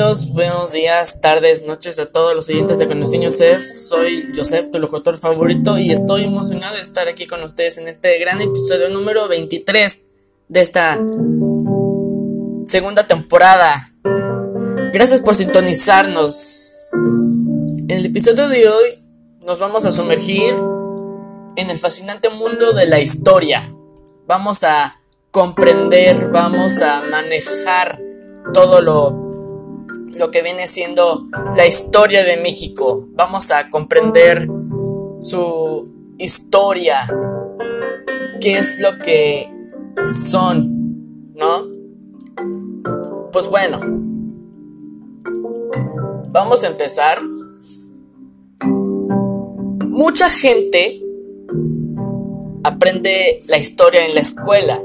Buenos 0.00 0.72
días, 0.72 1.20
tardes, 1.20 1.66
noches 1.66 1.98
a 1.98 2.06
todos 2.06 2.34
los 2.34 2.48
oyentes 2.48 2.78
de 2.78 2.88
Conocí 2.88 3.22
Joseph. 3.22 3.62
Soy 3.62 4.32
Joseph, 4.34 4.70
tu 4.72 4.78
locutor 4.78 5.18
favorito, 5.18 5.76
y 5.76 5.90
estoy 5.90 6.24
emocionado 6.24 6.76
de 6.76 6.80
estar 6.80 7.06
aquí 7.06 7.26
con 7.26 7.42
ustedes 7.42 7.76
en 7.76 7.86
este 7.86 8.18
gran 8.18 8.40
episodio 8.40 8.88
número 8.88 9.28
23 9.28 10.06
de 10.48 10.60
esta 10.62 10.94
segunda 12.66 13.06
temporada. 13.06 13.90
Gracias 14.94 15.20
por 15.20 15.34
sintonizarnos. 15.34 16.72
En 16.94 17.90
el 17.90 18.06
episodio 18.06 18.48
de 18.48 18.70
hoy 18.70 18.88
nos 19.44 19.58
vamos 19.58 19.84
a 19.84 19.92
sumergir 19.92 20.54
en 21.56 21.68
el 21.68 21.76
fascinante 21.76 22.30
mundo 22.30 22.72
de 22.72 22.86
la 22.86 23.00
historia. 23.00 23.60
Vamos 24.26 24.64
a 24.64 24.98
comprender, 25.30 26.30
vamos 26.30 26.80
a 26.80 27.02
manejar 27.02 28.00
todo 28.54 28.80
lo 28.80 29.29
lo 30.20 30.30
que 30.30 30.42
viene 30.42 30.68
siendo 30.68 31.26
la 31.56 31.66
historia 31.66 32.22
de 32.22 32.36
México. 32.36 33.08
Vamos 33.12 33.50
a 33.50 33.70
comprender 33.70 34.46
su 35.20 35.90
historia, 36.18 37.00
qué 38.38 38.58
es 38.58 38.78
lo 38.80 38.98
que 38.98 39.50
son, 40.30 41.32
¿no? 41.34 41.64
Pues 43.32 43.48
bueno, 43.48 43.80
vamos 46.30 46.62
a 46.64 46.66
empezar. 46.66 47.18
Mucha 49.88 50.28
gente 50.28 51.00
aprende 52.62 53.40
la 53.48 53.56
historia 53.56 54.04
en 54.04 54.14
la 54.14 54.20
escuela. 54.20 54.78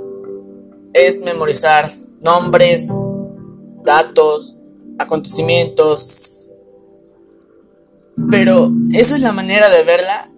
Es 0.93 1.21
memorizar 1.23 1.89
nombres, 2.21 2.87
datos, 3.83 4.57
acontecimientos. 4.99 6.51
Pero 8.29 8.71
esa 8.93 9.15
es 9.15 9.21
la 9.21 9.31
manera 9.31 9.69
de 9.69 9.83
verla. 9.83 10.29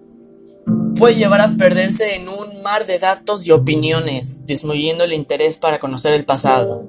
Puede 0.97 1.15
llevar 1.15 1.41
a 1.41 1.55
perderse 1.57 2.15
en 2.15 2.27
un 2.27 2.61
mar 2.63 2.85
de 2.85 2.99
datos 2.99 3.45
y 3.45 3.51
opiniones, 3.51 4.45
disminuyendo 4.45 5.03
el 5.03 5.13
interés 5.13 5.57
para 5.57 5.79
conocer 5.79 6.13
el 6.13 6.25
pasado. 6.25 6.87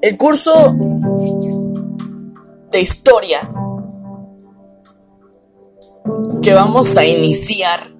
El 0.00 0.16
curso 0.16 0.76
de 2.70 2.80
historia 2.80 3.40
que 6.42 6.54
vamos 6.54 6.96
a 6.96 7.04
iniciar 7.04 7.92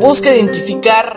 busca 0.00 0.34
identificar 0.34 1.16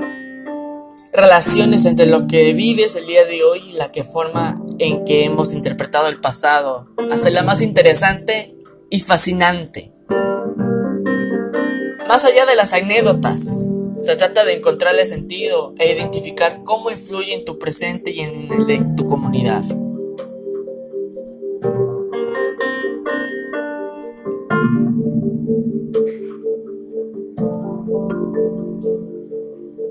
relaciones 1.14 1.86
entre 1.86 2.06
lo 2.06 2.28
que 2.28 2.54
vives 2.54 2.96
el 2.96 3.08
día 3.08 3.26
de 3.26 3.44
hoy 3.44 3.60
y 3.70 3.74
la 3.74 3.92
que 3.92 4.04
forma 4.04 4.62
en 4.82 5.06
que 5.06 5.26
hemos 5.26 5.54
interpretado 5.54 6.08
el 6.08 6.20
pasado, 6.20 6.88
hacerla 7.12 7.44
más 7.44 7.62
interesante 7.62 8.56
y 8.90 9.02
fascinante. 9.02 9.94
Más 12.08 12.26
allá 12.26 12.48
de 12.48 12.56
las 12.56 12.74
anécdotas, 12.74 13.70
se 14.00 14.16
trata 14.16 14.44
de 14.44 14.56
encontrarle 14.56 15.06
sentido 15.06 15.76
e 15.78 15.94
identificar 15.94 16.64
cómo 16.64 16.90
influye 16.90 17.36
en 17.36 17.46
tu 17.46 17.60
presente 17.60 18.10
y 18.10 18.22
en 18.22 18.52
el 18.52 18.66
de 18.66 18.84
tu 18.98 19.08
comunidad. 19.08 19.64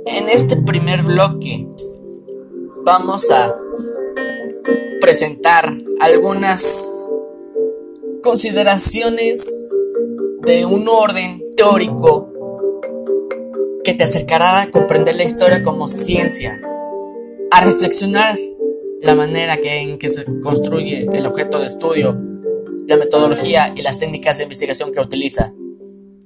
En 0.07 0.29
este 0.29 0.57
primer 0.57 1.03
bloque 1.03 1.69
vamos 2.85 3.31
a 3.31 3.55
presentar 5.01 5.77
algunas 6.01 7.09
consideraciones 8.23 9.49
de 10.43 10.67
un 10.67 10.87
orden 10.89 11.43
teórico 11.57 12.33
que 13.83 13.95
te 13.95 14.05
acercará 14.05 14.63
a 14.63 14.71
comprender 14.71 15.17
la 15.17 15.25
historia 15.25 15.63
como 15.63 15.89
ciencia, 15.89 16.61
a 17.51 17.65
reflexionar 17.65 18.39
la 19.01 19.15
manera 19.15 19.55
en 19.63 19.99
que 19.99 20.11
se 20.11 20.25
construye 20.43 21.07
el 21.13 21.27
objeto 21.27 21.59
de 21.59 21.67
estudio, 21.67 22.19
la 22.87 22.97
metodología 22.97 23.73
y 23.75 23.83
las 23.83 23.99
técnicas 23.99 24.37
de 24.37 24.45
investigación 24.45 24.93
que 24.93 25.01
utiliza. 25.01 25.55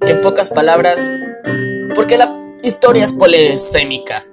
Que 0.05 0.13
en 0.13 0.21
pocas 0.21 0.51
palabras, 0.51 1.09
¿por 1.95 2.07
qué 2.07 2.19
la 2.19 2.37
historia 2.63 3.05
es 3.05 3.13
polisémica? 3.13 4.25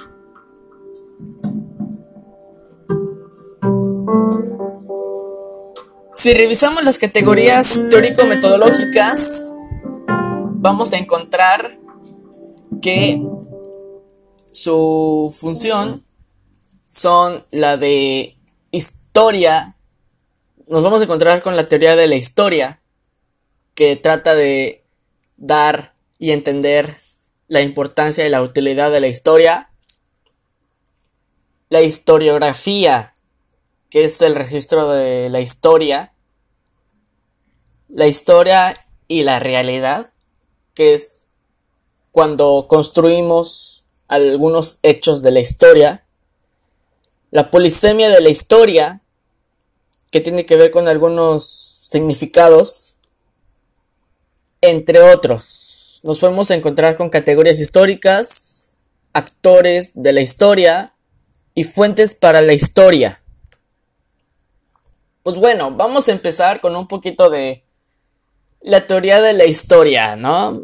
Si 6.22 6.36
revisamos 6.36 6.84
las 6.84 7.00
categorías 7.00 7.80
teórico-metodológicas, 7.90 9.56
vamos 10.52 10.94
a 10.94 10.98
encontrar 10.98 11.80
que 12.80 13.26
su 14.52 15.36
función 15.36 16.06
son 16.86 17.44
la 17.50 17.76
de 17.76 18.38
historia. 18.70 19.76
Nos 20.68 20.84
vamos 20.84 21.02
a 21.02 21.06
encontrar 21.06 21.42
con 21.42 21.56
la 21.56 21.68
teoría 21.68 21.96
de 21.96 22.06
la 22.06 22.18
historia, 22.18 22.84
que 23.74 23.96
trata 23.96 24.36
de 24.36 24.86
dar 25.38 25.96
y 26.20 26.34
entender 26.34 26.98
la 27.48 27.64
importancia 27.64 28.28
y 28.28 28.30
la 28.30 28.44
utilidad 28.44 28.92
de 28.92 29.00
la 29.00 29.08
historia. 29.08 29.72
La 31.70 31.82
historiografía, 31.82 33.16
que 33.90 34.04
es 34.04 34.22
el 34.22 34.36
registro 34.36 34.92
de 34.92 35.28
la 35.32 35.42
historia, 35.42 36.11
la 37.92 38.08
historia 38.08 38.78
y 39.08 39.24
la 39.24 39.40
realidad, 39.40 40.12
que 40.74 40.94
es 40.94 41.32
cuando 42.12 42.66
construimos 42.68 43.84
algunos 44.08 44.80
hechos 44.82 45.22
de 45.22 45.32
la 45.32 45.42
historia, 45.42 46.06
la 47.32 47.52
polisemia 47.52 48.10
de 48.10 48.22
la 48.22 48.30
historia, 48.30 49.02
que 50.10 50.22
tiene 50.22 50.46
que 50.46 50.56
ver 50.56 50.72
con 50.72 50.88
algunos 50.88 51.46
significados, 51.46 52.96
entre 54.62 55.02
otros. 55.02 56.00
Nos 56.04 56.20
podemos 56.20 56.50
encontrar 56.52 56.98
con 56.98 57.10
categorías 57.10 57.60
históricas, 57.60 58.74
actores 59.14 60.02
de 60.02 60.14
la 60.14 60.22
historia 60.22 60.94
y 61.56 61.66
fuentes 61.66 62.14
para 62.14 62.42
la 62.42 62.54
historia. 62.54 63.22
Pues 65.24 65.38
bueno, 65.38 65.72
vamos 65.72 66.08
a 66.08 66.12
empezar 66.12 66.62
con 66.62 66.76
un 66.76 66.88
poquito 66.88 67.30
de 67.30 67.64
la 68.62 68.88
teoría 68.88 69.22
de 69.22 69.34
la 69.34 69.46
historia, 69.46 70.16
¿no? 70.16 70.62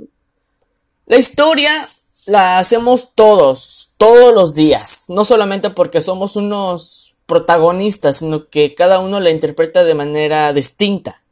La 1.06 1.18
historia 1.18 1.90
la 2.26 2.60
hacemos 2.60 3.16
todos, 3.16 3.92
todos 3.98 4.34
los 4.34 4.54
días, 4.54 5.06
no 5.10 5.24
solamente 5.24 5.70
porque 5.70 6.02
somos 6.02 6.36
unos 6.36 7.16
protagonistas, 7.26 8.18
sino 8.18 8.50
que 8.50 8.76
cada 8.76 9.00
uno 9.00 9.20
la 9.20 9.32
interpreta 9.32 9.84
de 9.84 9.94
manera 9.94 10.52
distinta. 10.54 11.24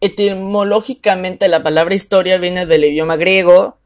Etimológicamente 0.00 1.48
la 1.48 1.62
palabra 1.62 1.94
historia 1.94 2.38
viene 2.38 2.66
del 2.66 2.84
idioma 2.84 3.16
griego, 3.16 3.78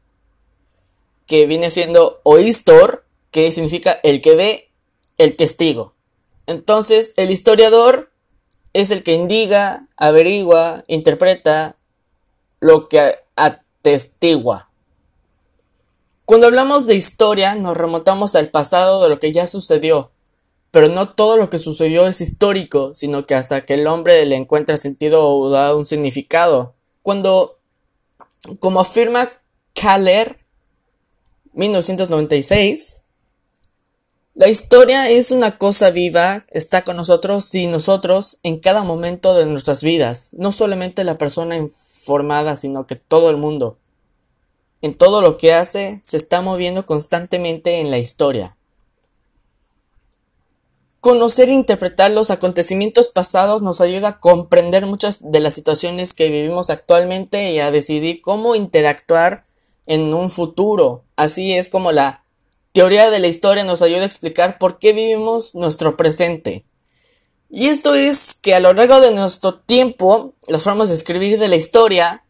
que 1.25 1.45
viene 1.45 1.69
siendo 1.69 2.19
oistor, 2.23 3.05
que 3.31 3.51
significa 3.51 3.99
el 4.03 4.21
que 4.21 4.35
ve, 4.35 4.69
el 5.17 5.35
testigo. 5.35 5.93
Entonces, 6.47 7.13
el 7.17 7.31
historiador 7.31 8.11
es 8.73 8.91
el 8.91 9.03
que 9.03 9.13
indica, 9.13 9.87
averigua, 9.95 10.83
interpreta 10.87 11.77
lo 12.59 12.89
que 12.89 13.15
atestigua. 13.35 14.69
Cuando 16.25 16.47
hablamos 16.47 16.85
de 16.85 16.95
historia 16.95 17.55
nos 17.55 17.75
remontamos 17.75 18.35
al 18.35 18.49
pasado 18.49 19.01
de 19.01 19.09
lo 19.09 19.19
que 19.19 19.31
ya 19.31 19.47
sucedió, 19.47 20.11
pero 20.71 20.87
no 20.87 21.09
todo 21.09 21.37
lo 21.37 21.49
que 21.49 21.57
sucedió 21.57 22.05
es 22.05 22.21
histórico, 22.21 22.93
sino 22.93 23.25
que 23.25 23.35
hasta 23.35 23.65
que 23.65 23.73
el 23.75 23.87
hombre 23.87 24.25
le 24.25 24.35
encuentra 24.35 24.77
sentido 24.77 25.27
o 25.27 25.49
da 25.49 25.75
un 25.75 25.85
significado. 25.85 26.75
Cuando, 27.01 27.57
como 28.59 28.79
afirma 28.79 29.29
Kaller, 29.73 30.37
1996, 31.53 33.01
la 34.35 34.47
historia 34.47 35.09
es 35.09 35.31
una 35.31 35.57
cosa 35.57 35.89
viva, 35.89 36.45
está 36.51 36.83
con 36.83 36.95
nosotros 36.95 37.53
y 37.55 37.67
nosotros 37.67 38.37
en 38.43 38.59
cada 38.59 38.83
momento 38.83 39.35
de 39.35 39.45
nuestras 39.45 39.83
vidas, 39.83 40.35
no 40.37 40.51
solamente 40.51 41.03
la 41.03 41.17
persona 41.17 41.57
informada, 42.09 42.55
sino 42.55 42.87
que 42.87 42.95
todo 42.95 43.29
el 43.29 43.37
mundo. 43.37 43.77
En 44.81 44.95
todo 44.95 45.21
lo 45.21 45.37
que 45.37 45.53
hace, 45.53 46.01
se 46.03 46.17
está 46.17 46.41
moviendo 46.41 46.85
constantemente 46.85 47.81
en 47.81 47.91
la 47.91 47.99
historia. 47.99 48.57
Conocer 51.01 51.49
e 51.49 51.53
interpretar 51.53 52.11
los 52.11 52.31
acontecimientos 52.31 53.09
pasados 53.09 53.61
nos 53.61 53.79
ayuda 53.79 54.07
a 54.07 54.19
comprender 54.19 54.85
muchas 54.85 55.31
de 55.31 55.39
las 55.39 55.53
situaciones 55.53 56.13
que 56.13 56.29
vivimos 56.29 56.69
actualmente 56.71 57.51
y 57.51 57.59
a 57.59 57.71
decidir 57.71 58.21
cómo 58.21 58.55
interactuar 58.55 59.45
en 59.85 60.13
un 60.13 60.31
futuro. 60.31 61.03
Así 61.15 61.53
es 61.53 61.69
como 61.69 61.91
la 61.91 62.23
teoría 62.73 63.11
de 63.11 63.19
la 63.19 63.27
historia 63.27 63.63
nos 63.63 63.81
ayuda 63.81 64.01
a 64.01 64.07
explicar 64.07 64.57
por 64.57 64.79
qué 64.79 64.93
vivimos 64.93 65.53
nuestro 65.55 65.95
presente. 65.95 66.65
Y 67.49 67.67
esto 67.67 67.95
es 67.95 68.35
que 68.41 68.53
a 68.53 68.59
lo 68.59 68.73
largo 68.73 69.01
de 69.01 69.11
nuestro 69.11 69.55
tiempo, 69.55 70.35
las 70.47 70.61
formas 70.61 70.89
de 70.89 70.95
escribir 70.95 71.39
de 71.39 71.47
la 71.47 71.55
historia, 71.55 72.23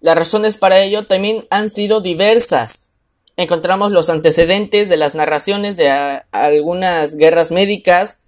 las 0.00 0.16
razones 0.16 0.56
para 0.56 0.80
ello 0.80 1.06
también 1.06 1.46
han 1.50 1.70
sido 1.70 2.00
diversas. 2.00 2.92
Encontramos 3.36 3.92
los 3.92 4.08
antecedentes 4.08 4.88
de 4.88 4.96
las 4.96 5.14
narraciones 5.14 5.76
de 5.76 5.90
algunas 6.32 7.16
guerras 7.16 7.50
médicas 7.50 8.22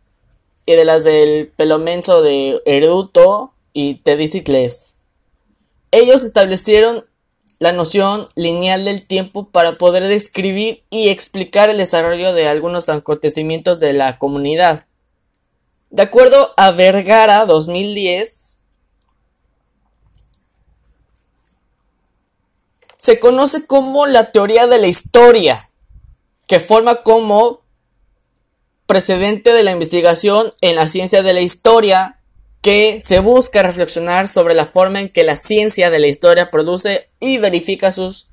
y 0.65 0.75
de 0.75 0.85
las 0.85 1.03
del 1.03 1.49
Pelomenso 1.57 2.23
de 2.23 2.61
Eruto 2.67 3.55
y 3.73 3.95
Tedicicles. 3.97 4.97
Ellos 5.91 6.23
establecieron 6.23 7.05
la 7.59 7.73
noción 7.73 8.29
lineal 8.37 8.85
del 8.85 9.07
tiempo 9.07 9.49
para 9.49 9.79
poder 9.79 10.07
describir 10.07 10.85
y 10.91 11.09
explicar 11.09 11.71
el 11.71 11.79
desarrollo 11.79 12.33
de 12.33 12.47
algunos 12.47 12.89
acontecimientos 12.89 13.81
de 13.81 13.95
la 13.95 14.19
comunidad. 14.19 14.88
De 15.91 16.03
acuerdo 16.03 16.53
a 16.59 16.71
Vergara 16.71 17.47
2010, 17.47 18.59
se 22.97 23.19
conoce 23.19 23.67
como 23.67 24.07
la 24.07 24.33
teoría 24.33 24.67
de 24.67 24.79
la 24.79 24.87
historia, 24.87 25.71
que 26.47 26.61
forma 26.61 26.97
como 26.97 27.63
precedente 28.85 29.53
de 29.53 29.63
la 29.63 29.73
investigación 29.73 30.53
en 30.61 30.77
la 30.77 30.89
ciencia 30.89 31.23
de 31.23 31.33
la 31.33 31.41
historia, 31.41 32.21
que 32.61 33.01
se 33.01 33.21
busca 33.21 33.63
reflexionar 33.63 34.29
sobre 34.29 34.55
la 34.55 34.67
forma 34.67 35.01
en 35.01 35.09
que 35.09 35.25
la 35.25 35.37
ciencia 35.37 35.89
de 35.89 36.01
la 36.01 36.09
historia 36.09 36.51
produce 36.51 37.09
y 37.19 37.39
verifica 37.39 37.93
sus 37.93 38.29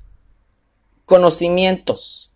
conocimientos. 1.06 2.32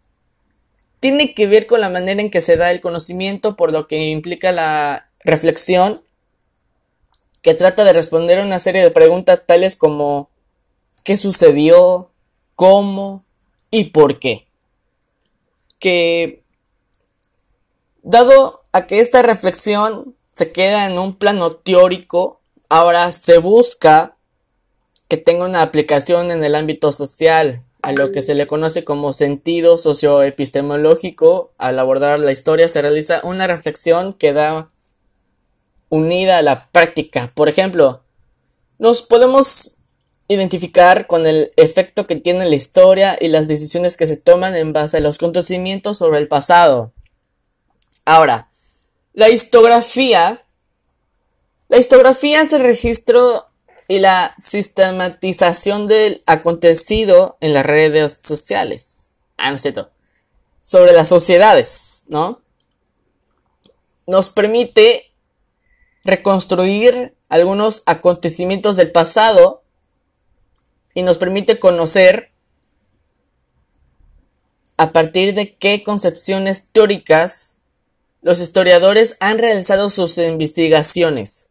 Tiene 1.01 1.35
que 1.35 1.47
ver 1.47 1.67
con 1.67 1.81
la 1.83 1.91
manera 1.91 2.23
en 2.23 2.31
que 2.31 2.41
se 2.41 2.57
da 2.57 2.71
el 2.71 2.81
conocimiento, 2.81 3.55
por 3.55 3.71
lo 3.71 3.87
que 3.87 4.09
implica 4.09 4.53
la 4.53 5.10
reflexión 5.25 6.03
que 7.43 7.55
trata 7.55 7.85
de 7.85 7.93
responder 7.93 8.41
una 8.41 8.59
serie 8.59 8.83
de 8.83 8.91
preguntas 8.91 9.43
tales 9.47 9.77
como 9.77 10.29
¿qué 11.05 11.17
sucedió? 11.17 12.11
¿Cómo? 12.55 13.25
¿Y 13.71 13.85
por 13.85 14.19
qué? 14.19 14.47
Que 15.79 16.43
dado 18.03 18.63
a 18.73 18.87
que 18.87 19.01
esta 19.01 19.23
reflexión 19.23 20.15
se 20.33 20.53
queda 20.53 20.87
en 20.87 20.99
un 20.99 21.15
plano 21.17 21.53
teórico, 21.53 22.41
ahora 22.69 23.13
se 23.13 23.39
busca 23.39 24.17
que 25.09 25.17
tenga 25.17 25.45
una 25.45 25.63
aplicación 25.63 26.31
en 26.31 26.45
el 26.45 26.55
ámbito 26.55 26.93
social, 26.93 27.65
a 27.83 27.93
lo 27.93 28.13
que 28.13 28.23
se 28.23 28.35
le 28.35 28.47
conoce 28.47 28.85
como 28.85 29.13
sentido 29.13 29.79
socioepistemológico. 29.79 31.53
Al 31.59 31.79
abordar 31.79 32.21
la 32.21 32.33
historia 32.33 32.69
se 32.69 32.83
realiza 32.83 33.21
una 33.25 33.47
reflexión 33.47 34.13
que 34.13 34.33
da 34.33 34.69
unida 35.91 36.39
a 36.39 36.43
la 36.43 36.71
práctica. 36.71 37.31
Por 37.35 37.51
ejemplo, 37.51 38.03
nos 38.79 39.03
podemos 39.03 39.81
identificar 40.29 41.07
con 41.07 41.27
el 41.27 41.53
efecto 41.57 42.07
que 42.07 42.17
tiene 42.17 42.47
la 42.49 42.55
historia 42.55 43.19
y 43.21 43.29
las 43.29 43.49
decisiones 43.49 43.99
que 43.99 44.07
se 44.07 44.17
toman 44.17 44.57
en 44.57 44.73
base 44.73 44.97
a 44.97 45.01
los 45.01 45.19
conocimientos 45.19 45.99
sobre 45.99 46.21
el 46.21 46.29
pasado. 46.29 46.93
Ahora, 48.07 48.49
la 49.13 49.29
histografía. 49.29 50.41
La 51.69 51.79
histografía 51.79 52.41
es 52.41 52.53
el 52.53 52.63
registro 52.63 53.47
y 53.89 53.99
la 53.99 54.35
sistematización 54.39 55.89
del 55.89 56.23
acontecido 56.27 57.37
en 57.41 57.53
las 57.53 57.67
redes 57.67 58.17
sociales. 58.19 59.17
Ah, 59.37 59.51
no 59.51 59.57
es 59.57 59.63
cierto. 59.63 59.91
Sobre 60.63 60.93
las 60.93 61.09
sociedades, 61.09 62.05
¿no? 62.09 62.41
Nos 64.07 64.29
permite 64.29 65.10
reconstruir 66.05 67.15
algunos 67.29 67.83
acontecimientos 67.87 68.77
del 68.77 68.91
pasado 68.91 69.63
y 70.95 71.03
nos 71.03 71.19
permite 71.19 71.59
conocer 71.59 72.31
a 74.77 74.93
partir 74.93 75.35
de 75.35 75.55
qué 75.55 75.83
concepciones 75.83 76.71
teóricas 76.73 77.59
los 78.23 78.41
historiadores 78.41 79.17
han 79.21 79.39
realizado 79.39 79.91
sus 79.91 80.19
investigaciones. 80.19 81.51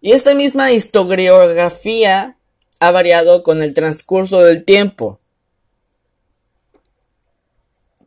Y 0.00 0.12
esta 0.12 0.34
misma 0.34 0.70
historiografía 0.72 2.36
ha 2.80 2.90
variado 2.90 3.42
con 3.42 3.62
el 3.62 3.74
transcurso 3.74 4.40
del 4.40 4.64
tiempo. 4.64 5.18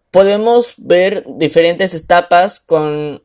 Podemos 0.10 0.74
ver 0.78 1.24
diferentes 1.38 1.94
etapas 1.94 2.60
con 2.60 3.24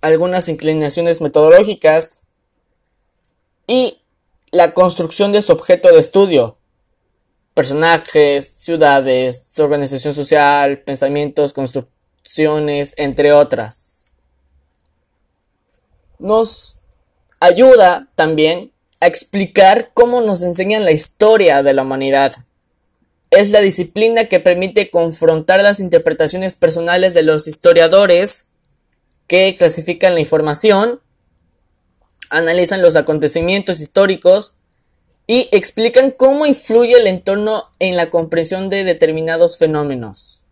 algunas 0.00 0.48
inclinaciones 0.48 1.20
metodológicas 1.20 2.24
y 3.66 3.98
la 4.50 4.72
construcción 4.72 5.32
de 5.32 5.42
su 5.42 5.52
objeto 5.52 5.88
de 5.88 5.98
estudio. 5.98 6.56
Personajes, 7.54 8.48
ciudades, 8.48 9.58
organización 9.58 10.14
social, 10.14 10.80
pensamientos, 10.80 11.52
construcciones, 11.52 12.94
entre 12.96 13.32
otras. 13.32 14.04
Nos 16.18 16.78
ayuda 17.40 18.08
también 18.14 18.72
a 19.00 19.06
explicar 19.06 19.90
cómo 19.94 20.20
nos 20.20 20.42
enseñan 20.42 20.84
la 20.84 20.92
historia 20.92 21.62
de 21.62 21.74
la 21.74 21.82
humanidad. 21.82 22.34
Es 23.30 23.50
la 23.50 23.60
disciplina 23.60 24.24
que 24.24 24.40
permite 24.40 24.90
confrontar 24.90 25.62
las 25.62 25.80
interpretaciones 25.80 26.54
personales 26.56 27.14
de 27.14 27.22
los 27.22 27.46
historiadores 27.46 28.47
que 29.28 29.54
clasifican 29.56 30.14
la 30.14 30.20
información, 30.20 31.00
analizan 32.30 32.82
los 32.82 32.96
acontecimientos 32.96 33.80
históricos 33.80 34.54
y 35.28 35.48
explican 35.52 36.10
cómo 36.10 36.46
influye 36.46 36.94
el 36.94 37.06
entorno 37.06 37.70
en 37.78 37.96
la 37.96 38.10
comprensión 38.10 38.68
de 38.68 38.82
determinados 38.82 39.58
fenómenos. 39.58 40.42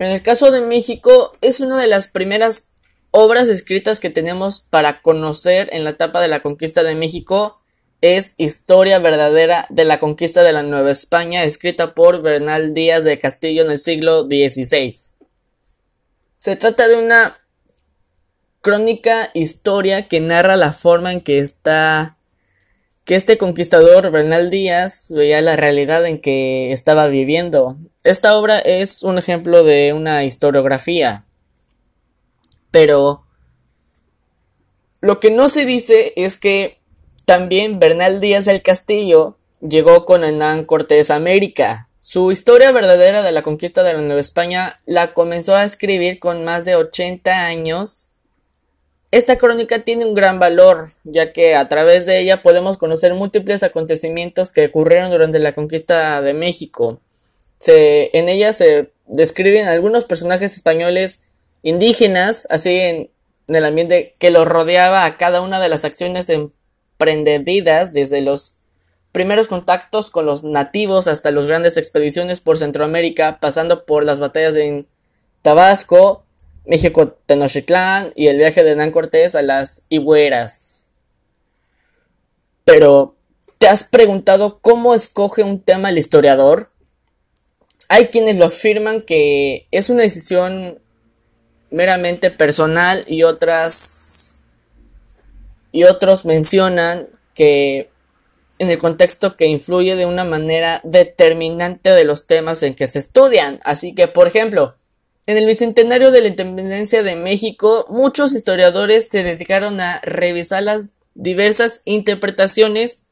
En 0.00 0.10
el 0.10 0.22
caso 0.22 0.50
de 0.50 0.62
México 0.62 1.32
es 1.40 1.60
una 1.60 1.80
de 1.80 1.86
las 1.86 2.08
primeras 2.08 2.72
obras 3.12 3.46
escritas 3.48 4.00
que 4.00 4.10
tenemos 4.10 4.60
para 4.60 5.00
conocer 5.00 5.68
en 5.72 5.84
la 5.84 5.90
etapa 5.90 6.20
de 6.20 6.28
la 6.28 6.40
conquista 6.40 6.82
de 6.82 6.96
México 6.96 7.62
es 8.02 8.34
Historia 8.36 8.98
verdadera 8.98 9.66
de 9.70 9.84
la 9.84 10.00
conquista 10.00 10.42
de 10.42 10.52
la 10.52 10.64
Nueva 10.64 10.90
España, 10.90 11.44
escrita 11.44 11.94
por 11.94 12.20
Bernal 12.20 12.74
Díaz 12.74 13.04
de 13.04 13.18
Castillo 13.20 13.64
en 13.64 13.70
el 13.70 13.78
siglo 13.78 14.24
XVI. 14.24 14.94
Se 16.36 16.56
trata 16.56 16.88
de 16.88 16.96
una 16.96 17.38
crónica 18.62 19.30
historia 19.34 20.08
que 20.08 20.20
narra 20.20 20.56
la 20.56 20.72
forma 20.72 21.12
en 21.12 21.20
que 21.20 21.38
está 21.38 22.16
que 23.04 23.16
este 23.16 23.36
conquistador 23.36 24.12
Bernal 24.12 24.48
Díaz 24.48 25.12
veía 25.14 25.42
la 25.42 25.56
realidad 25.56 26.06
en 26.06 26.20
que 26.20 26.70
estaba 26.70 27.08
viviendo. 27.08 27.76
Esta 28.04 28.36
obra 28.36 28.60
es 28.60 29.02
un 29.02 29.18
ejemplo 29.18 29.64
de 29.64 29.92
una 29.92 30.24
historiografía. 30.24 31.24
Pero 32.70 33.24
lo 35.00 35.18
que 35.18 35.32
no 35.32 35.48
se 35.48 35.66
dice 35.66 36.12
es 36.14 36.36
que 36.36 36.78
también 37.24 37.80
Bernal 37.80 38.20
Díaz 38.20 38.44
del 38.44 38.62
Castillo 38.62 39.36
llegó 39.60 40.06
con 40.06 40.22
Hernán 40.22 40.64
Cortés 40.64 41.10
a 41.10 41.16
América. 41.16 41.88
Su 41.98 42.30
historia 42.30 42.70
verdadera 42.70 43.22
de 43.22 43.32
la 43.32 43.42
conquista 43.42 43.82
de 43.82 43.94
la 43.94 44.00
Nueva 44.00 44.20
España 44.20 44.80
la 44.86 45.12
comenzó 45.12 45.56
a 45.56 45.64
escribir 45.64 46.20
con 46.20 46.44
más 46.44 46.64
de 46.64 46.76
80 46.76 47.46
años 47.46 48.11
esta 49.12 49.36
crónica 49.36 49.80
tiene 49.80 50.06
un 50.06 50.14
gran 50.14 50.38
valor, 50.38 50.90
ya 51.04 51.32
que 51.34 51.54
a 51.54 51.68
través 51.68 52.06
de 52.06 52.18
ella 52.18 52.42
podemos 52.42 52.78
conocer 52.78 53.12
múltiples 53.12 53.62
acontecimientos 53.62 54.52
que 54.52 54.64
ocurrieron 54.64 55.10
durante 55.10 55.38
la 55.38 55.52
conquista 55.52 56.22
de 56.22 56.32
México. 56.32 56.98
en 57.66 58.28
ella 58.30 58.54
se 58.54 58.90
describen 59.06 59.68
algunos 59.68 60.04
personajes 60.04 60.56
españoles 60.56 61.24
indígenas, 61.62 62.46
así 62.48 62.74
en, 62.74 63.10
en 63.48 63.54
el 63.54 63.66
ambiente 63.66 64.14
que 64.18 64.30
los 64.30 64.48
rodeaba 64.48 65.04
a 65.04 65.18
cada 65.18 65.42
una 65.42 65.60
de 65.60 65.68
las 65.68 65.84
acciones 65.84 66.30
emprendidas 66.30 67.92
desde 67.92 68.22
los 68.22 68.62
primeros 69.12 69.46
contactos 69.46 70.08
con 70.08 70.24
los 70.24 70.42
nativos 70.42 71.06
hasta 71.06 71.30
las 71.30 71.46
grandes 71.46 71.76
expediciones 71.76 72.40
por 72.40 72.56
Centroamérica, 72.56 73.38
pasando 73.40 73.84
por 73.84 74.06
las 74.06 74.20
batallas 74.20 74.54
de 74.54 74.86
Tabasco, 75.42 76.24
México 76.64 77.08
Tenochtitlán 77.26 78.12
y 78.14 78.28
el 78.28 78.38
viaje 78.38 78.62
de 78.62 78.72
Hernán 78.72 78.92
Cortés 78.92 79.34
a 79.34 79.42
las 79.42 79.82
Higueras. 79.88 80.88
Pero, 82.64 83.16
¿te 83.58 83.68
has 83.68 83.84
preguntado 83.84 84.60
cómo 84.60 84.94
escoge 84.94 85.42
un 85.42 85.60
tema 85.60 85.90
el 85.90 85.98
historiador? 85.98 86.70
Hay 87.88 88.06
quienes 88.06 88.36
lo 88.36 88.46
afirman 88.46 89.02
que 89.02 89.66
es 89.70 89.90
una 89.90 90.02
decisión 90.02 90.80
meramente 91.70 92.30
personal 92.30 93.04
y 93.08 93.24
otras 93.24 94.38
y 95.72 95.84
otros 95.84 96.24
mencionan 96.24 97.08
que 97.34 97.90
en 98.58 98.70
el 98.70 98.78
contexto 98.78 99.36
que 99.36 99.46
influye 99.46 99.96
de 99.96 100.06
una 100.06 100.24
manera 100.24 100.80
determinante 100.84 101.90
de 101.90 102.04
los 102.04 102.26
temas 102.26 102.62
en 102.62 102.74
que 102.74 102.86
se 102.86 102.98
estudian. 102.98 103.58
Así 103.64 103.94
que, 103.94 104.06
por 104.06 104.28
ejemplo, 104.28 104.76
en 105.26 105.36
el 105.36 105.46
bicentenario 105.46 106.10
de 106.10 106.20
la 106.20 106.28
independencia 106.28 107.02
de 107.02 107.14
México, 107.14 107.86
muchos 107.88 108.32
historiadores 108.32 109.08
se 109.08 109.22
dedicaron 109.22 109.80
a 109.80 110.00
revisar 110.00 110.62
las 110.62 110.90
diversas 111.14 111.80
interpretaciones 111.84 113.02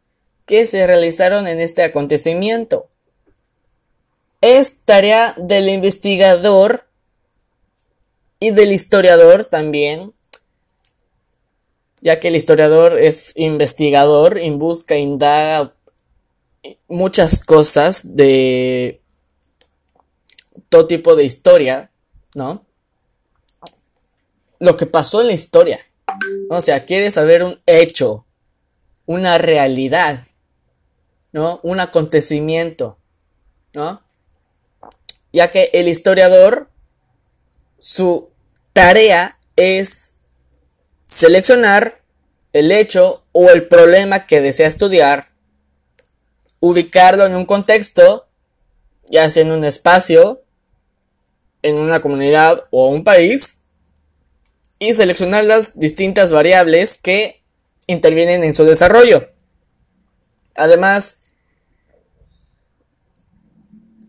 que 0.44 0.66
se 0.66 0.86
realizaron 0.86 1.46
en 1.46 1.60
este 1.60 1.82
acontecimiento. 1.84 2.88
Es 4.40 4.84
tarea 4.84 5.34
del 5.36 5.68
investigador 5.68 6.86
y 8.40 8.50
del 8.50 8.72
historiador 8.72 9.44
también, 9.44 10.12
ya 12.00 12.18
que 12.18 12.28
el 12.28 12.36
historiador 12.36 12.98
es 12.98 13.32
investigador 13.36 14.38
y 14.38 14.50
busca, 14.50 14.96
indaga 14.96 15.74
muchas 16.88 17.44
cosas 17.44 18.16
de 18.16 19.00
todo 20.68 20.86
tipo 20.86 21.14
de 21.14 21.24
historia, 21.24 21.89
¿no? 22.34 22.66
Lo 24.58 24.76
que 24.76 24.86
pasó 24.86 25.20
en 25.20 25.28
la 25.28 25.32
historia. 25.32 25.80
O 26.48 26.60
sea, 26.60 26.84
quiere 26.84 27.10
saber 27.10 27.42
un 27.42 27.60
hecho, 27.66 28.26
una 29.06 29.38
realidad, 29.38 30.24
¿no? 31.32 31.60
Un 31.62 31.80
acontecimiento, 31.80 32.98
¿no? 33.72 34.02
Ya 35.32 35.50
que 35.50 35.70
el 35.72 35.88
historiador, 35.88 36.68
su 37.78 38.30
tarea 38.72 39.38
es 39.56 40.16
seleccionar 41.04 42.00
el 42.52 42.72
hecho 42.72 43.24
o 43.32 43.50
el 43.50 43.68
problema 43.68 44.26
que 44.26 44.40
desea 44.40 44.68
estudiar, 44.68 45.26
ubicarlo 46.58 47.26
en 47.26 47.36
un 47.36 47.46
contexto, 47.46 48.26
ya 49.08 49.30
sea 49.30 49.42
en 49.42 49.52
un 49.52 49.64
espacio, 49.64 50.42
en 51.62 51.76
una 51.76 52.00
comunidad 52.00 52.64
o 52.70 52.88
un 52.88 53.04
país, 53.04 53.60
y 54.78 54.94
seleccionar 54.94 55.44
las 55.44 55.78
distintas 55.78 56.32
variables 56.32 56.98
que 56.98 57.42
intervienen 57.86 58.42
en 58.44 58.54
su 58.54 58.64
desarrollo. 58.64 59.28
Además, 60.54 61.24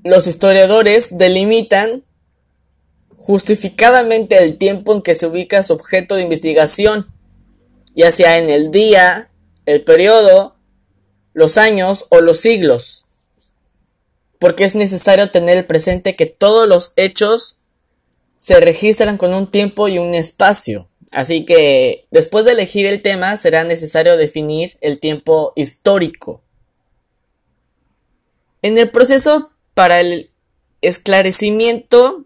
los 0.03 0.27
historiadores 0.27 1.17
delimitan 1.17 2.03
justificadamente 3.17 4.38
el 4.41 4.58
tiempo 4.58 4.93
en 4.93 5.01
que 5.01 5.13
se 5.13 5.27
ubica 5.27 5.62
su 5.62 5.74
objeto 5.74 6.15
de 6.15 6.24
investigación, 6.24 7.05
ya 7.93 8.12
sea 8.12 8.38
en 8.38 8.50
el 8.50 8.72
día, 8.72 9.29
el 9.65 9.84
periodo, 9.84 10.55
los 11.34 11.58
años 11.58 12.05
o 12.10 12.22
los 12.22 12.39
siglos, 12.39 13.00
porque 14.41 14.63
es 14.63 14.74
necesario 14.74 15.29
tener 15.29 15.67
presente 15.67 16.15
que 16.15 16.25
todos 16.25 16.67
los 16.67 16.93
hechos 16.95 17.57
se 18.38 18.60
registran 18.60 19.19
con 19.19 19.36
un 19.36 19.45
tiempo 19.45 19.88
y 19.88 20.00
un 20.00 20.15
espacio. 20.15 20.89
Así 21.12 21.45
que 21.45 22.07
después 22.10 22.45
de 22.45 22.53
elegir 22.53 22.88
el 22.88 23.03
tema 23.03 23.38
será 23.38 23.63
necesario 23.63 24.17
definir 24.17 24.79
el 24.81 25.00
tiempo 25.00 25.53
histórico. 25.55 26.41
En 28.63 28.79
el 28.79 28.89
proceso 28.89 29.51
para 29.75 30.00
el 30.00 30.31
esclarecimiento 30.81 32.25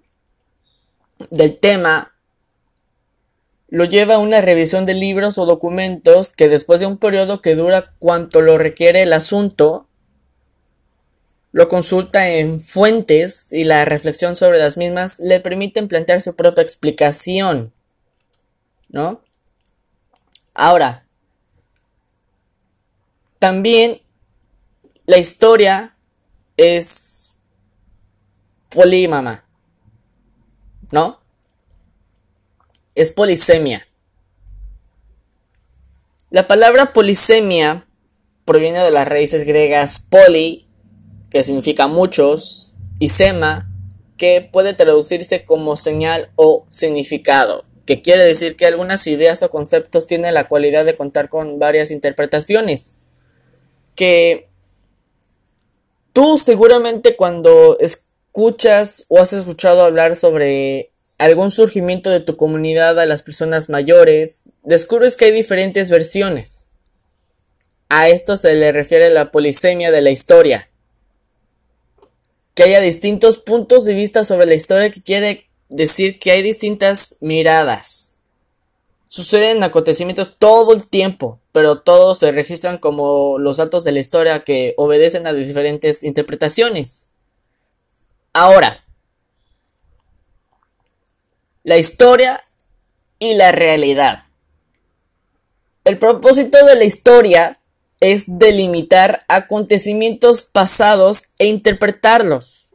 del 1.32 1.58
tema 1.58 2.16
lo 3.68 3.84
lleva 3.84 4.20
una 4.20 4.40
revisión 4.40 4.86
de 4.86 4.94
libros 4.94 5.38
o 5.38 5.46
documentos 5.46 6.34
que 6.34 6.48
después 6.48 6.80
de 6.80 6.86
un 6.86 6.98
periodo 6.98 7.42
que 7.42 7.56
dura 7.56 7.94
cuanto 8.00 8.40
lo 8.40 8.58
requiere 8.58 9.02
el 9.02 9.12
asunto, 9.12 9.90
lo 11.56 11.70
consulta 11.70 12.28
en 12.28 12.60
fuentes 12.60 13.54
y 13.54 13.64
la 13.64 13.86
reflexión 13.86 14.36
sobre 14.36 14.60
las 14.60 14.76
mismas 14.76 15.22
le 15.22 15.40
permiten 15.40 15.88
plantear 15.88 16.22
su 16.22 16.36
propia 16.36 16.62
explicación. 16.62 17.72
¿No? 18.90 19.22
Ahora, 20.54 21.08
también 23.40 24.02
la 25.06 25.18
historia 25.18 25.96
es 26.58 27.36
polímama. 28.68 29.46
¿No? 30.92 31.22
Es 32.96 33.12
polisemia. 33.12 33.88
La 36.32 36.48
palabra 36.48 36.92
polisemia 36.92 37.88
proviene 38.44 38.80
de 38.80 38.92
las 38.92 39.08
raíces 39.08 39.46
griegas 39.46 40.00
poli 40.00 40.65
que 41.36 41.44
significa 41.44 41.88
muchos, 41.88 42.76
y 42.98 43.10
sema, 43.10 43.70
que 44.16 44.50
puede 44.54 44.74
traducirse 44.74 45.44
como 45.44 45.76
señal 45.76 46.30
o 46.38 46.66
significado, 46.70 47.66
que 47.86 48.02
quiere 48.02 48.24
decir 48.24 48.56
que 48.56 48.66
algunas 48.66 49.06
ideas 49.06 49.44
o 49.44 49.50
conceptos 49.50 50.08
tienen 50.08 50.34
la 50.34 50.48
cualidad 50.48 50.86
de 50.86 50.96
contar 50.96 51.28
con 51.28 51.60
varias 51.60 51.92
interpretaciones. 51.92 53.00
Que 53.96 54.48
tú 56.14 56.38
seguramente 56.38 57.18
cuando 57.18 57.78
escuchas 57.82 59.04
o 59.10 59.20
has 59.20 59.34
escuchado 59.34 59.84
hablar 59.84 60.16
sobre 60.16 60.94
algún 61.18 61.52
surgimiento 61.52 62.12
de 62.12 62.22
tu 62.22 62.38
comunidad 62.38 62.98
a 62.98 63.06
las 63.06 63.24
personas 63.24 63.68
mayores, 63.68 64.52
descubres 64.64 65.18
que 65.18 65.26
hay 65.26 65.32
diferentes 65.34 65.90
versiones. 65.90 66.70
A 67.90 68.08
esto 68.08 68.38
se 68.38 68.56
le 68.56 68.72
refiere 68.72 69.10
la 69.10 69.32
polisemia 69.32 69.92
de 69.92 70.00
la 70.02 70.12
historia 70.12 70.70
que 72.56 72.64
haya 72.64 72.80
distintos 72.80 73.38
puntos 73.38 73.84
de 73.84 73.94
vista 73.94 74.24
sobre 74.24 74.46
la 74.48 74.56
historia 74.56 74.90
que 74.90 75.04
quiere 75.04 75.48
decir 75.68 76.18
que 76.20 76.32
hay 76.32 76.42
distintas 76.42 77.18
miradas. 77.20 78.16
Suceden 79.10 79.62
acontecimientos 79.62 80.38
todo 80.40 80.74
el 80.74 80.88
tiempo, 80.90 81.40
pero 81.52 81.82
todos 81.82 82.20
se 82.20 82.32
registran 82.32 82.78
como 82.78 83.38
los 83.38 83.58
datos 83.58 83.84
de 83.84 83.92
la 83.92 84.00
historia 84.00 84.44
que 84.44 84.74
obedecen 84.78 85.28
a 85.28 85.34
diferentes 85.34 86.04
interpretaciones. 86.04 87.08
Ahora, 88.34 88.86
la 91.64 91.78
historia 91.78 92.42
y 93.20 93.36
la 93.36 93.52
realidad. 93.52 94.26
El 95.84 95.98
propósito 95.98 96.66
de 96.66 96.76
la 96.76 96.84
historia 96.84 97.58
es 98.06 98.26
delimitar 98.28 99.26
acontecimientos 99.28 100.46
pasados 100.46 101.30
e 101.40 101.48
interpretarlos. 101.48 102.70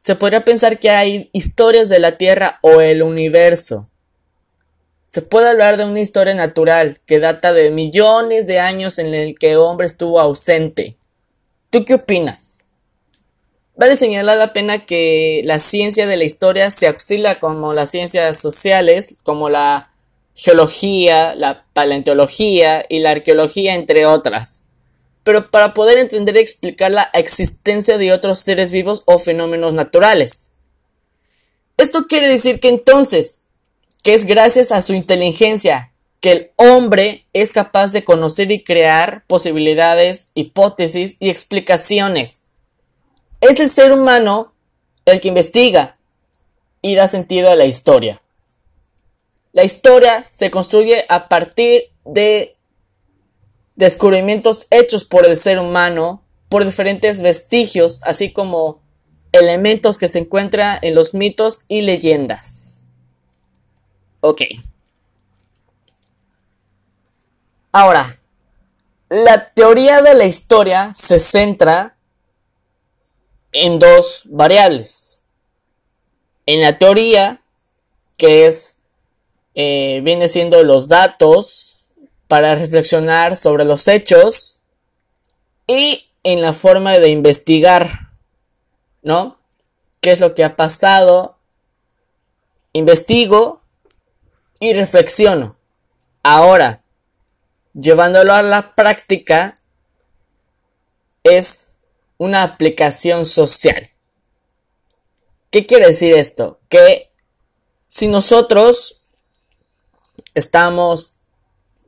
Se 0.00 0.16
podría 0.16 0.44
pensar 0.44 0.80
que 0.80 0.90
hay 0.90 1.30
historias 1.32 1.88
de 1.88 2.00
la 2.00 2.18
Tierra 2.18 2.58
o 2.62 2.80
el 2.80 3.04
universo. 3.04 3.88
Se 5.06 5.22
puede 5.22 5.48
hablar 5.48 5.76
de 5.76 5.84
una 5.84 6.00
historia 6.00 6.34
natural 6.34 6.98
que 7.06 7.20
data 7.20 7.52
de 7.52 7.70
millones 7.70 8.48
de 8.48 8.58
años 8.58 8.98
en 8.98 9.14
el 9.14 9.38
que 9.38 9.52
el 9.52 9.58
hombre 9.58 9.86
estuvo 9.86 10.18
ausente. 10.18 10.96
¿Tú 11.70 11.84
qué 11.84 11.94
opinas? 11.94 12.64
Vale 13.76 13.94
señalar 13.94 14.38
la 14.38 14.52
pena 14.52 14.84
que 14.86 15.42
la 15.44 15.60
ciencia 15.60 16.08
de 16.08 16.16
la 16.16 16.24
historia 16.24 16.72
se 16.72 16.88
auxilia 16.88 17.38
como 17.38 17.74
las 17.74 17.90
ciencias 17.90 18.38
sociales, 18.38 19.14
como 19.22 19.50
la 19.50 19.92
geología, 20.36 21.34
la 21.34 21.64
paleontología 21.72 22.84
y 22.88 23.00
la 23.00 23.10
arqueología, 23.10 23.74
entre 23.74 24.06
otras. 24.06 24.66
Pero 25.24 25.50
para 25.50 25.74
poder 25.74 25.98
entender 25.98 26.36
y 26.36 26.40
explicar 26.40 26.92
la 26.92 27.10
existencia 27.14 27.98
de 27.98 28.12
otros 28.12 28.38
seres 28.38 28.70
vivos 28.70 29.02
o 29.06 29.18
fenómenos 29.18 29.72
naturales. 29.72 30.52
Esto 31.78 32.06
quiere 32.06 32.28
decir 32.28 32.60
que 32.60 32.68
entonces, 32.68 33.46
que 34.04 34.14
es 34.14 34.24
gracias 34.24 34.70
a 34.70 34.82
su 34.82 34.94
inteligencia 34.94 35.92
que 36.20 36.32
el 36.32 36.50
hombre 36.56 37.26
es 37.32 37.50
capaz 37.50 37.92
de 37.92 38.04
conocer 38.04 38.50
y 38.50 38.62
crear 38.62 39.24
posibilidades, 39.26 40.30
hipótesis 40.34 41.16
y 41.20 41.30
explicaciones. 41.30 42.44
Es 43.40 43.60
el 43.60 43.70
ser 43.70 43.92
humano 43.92 44.52
el 45.04 45.20
que 45.20 45.28
investiga 45.28 45.98
y 46.82 46.94
da 46.94 47.08
sentido 47.08 47.50
a 47.50 47.56
la 47.56 47.66
historia. 47.66 48.22
La 49.56 49.64
historia 49.64 50.26
se 50.28 50.50
construye 50.50 51.06
a 51.08 51.28
partir 51.30 51.84
de 52.04 52.58
descubrimientos 53.74 54.66
hechos 54.68 55.04
por 55.04 55.24
el 55.24 55.34
ser 55.38 55.58
humano, 55.58 56.22
por 56.50 56.62
diferentes 56.62 57.22
vestigios, 57.22 58.02
así 58.02 58.34
como 58.34 58.82
elementos 59.32 59.96
que 59.96 60.08
se 60.08 60.18
encuentran 60.18 60.78
en 60.82 60.94
los 60.94 61.14
mitos 61.14 61.62
y 61.68 61.80
leyendas. 61.80 62.80
Ok. 64.20 64.42
Ahora, 67.72 68.18
la 69.08 69.48
teoría 69.54 70.02
de 70.02 70.12
la 70.12 70.26
historia 70.26 70.92
se 70.94 71.18
centra 71.18 71.96
en 73.52 73.78
dos 73.78 74.24
variables. 74.26 75.22
En 76.44 76.60
la 76.60 76.76
teoría, 76.76 77.40
que 78.18 78.46
es 78.46 78.75
eh, 79.56 80.00
viene 80.04 80.28
siendo 80.28 80.62
los 80.62 80.86
datos 80.86 81.86
para 82.28 82.54
reflexionar 82.54 83.36
sobre 83.36 83.64
los 83.64 83.88
hechos 83.88 84.60
y 85.66 86.04
en 86.22 86.42
la 86.42 86.52
forma 86.52 86.98
de 86.98 87.08
investigar, 87.08 88.10
¿no? 89.02 89.38
¿Qué 90.00 90.12
es 90.12 90.20
lo 90.20 90.36
que 90.36 90.44
ha 90.44 90.54
pasado 90.54 91.36
investigo 92.76 93.62
y 94.60 94.74
reflexiono. 94.74 95.56
Ahora, 96.22 96.82
llevándolo 97.72 98.34
a 98.34 98.42
la 98.42 98.74
práctica, 98.74 99.56
es 101.22 101.78
una 102.18 102.42
aplicación 102.42 103.24
social. 103.24 103.90
¿Qué 105.50 105.66
quiere 105.66 105.86
decir 105.86 106.14
esto? 106.14 106.60
Que 106.68 107.10
si 107.88 108.08
nosotros 108.08 108.95
estamos 110.36 111.16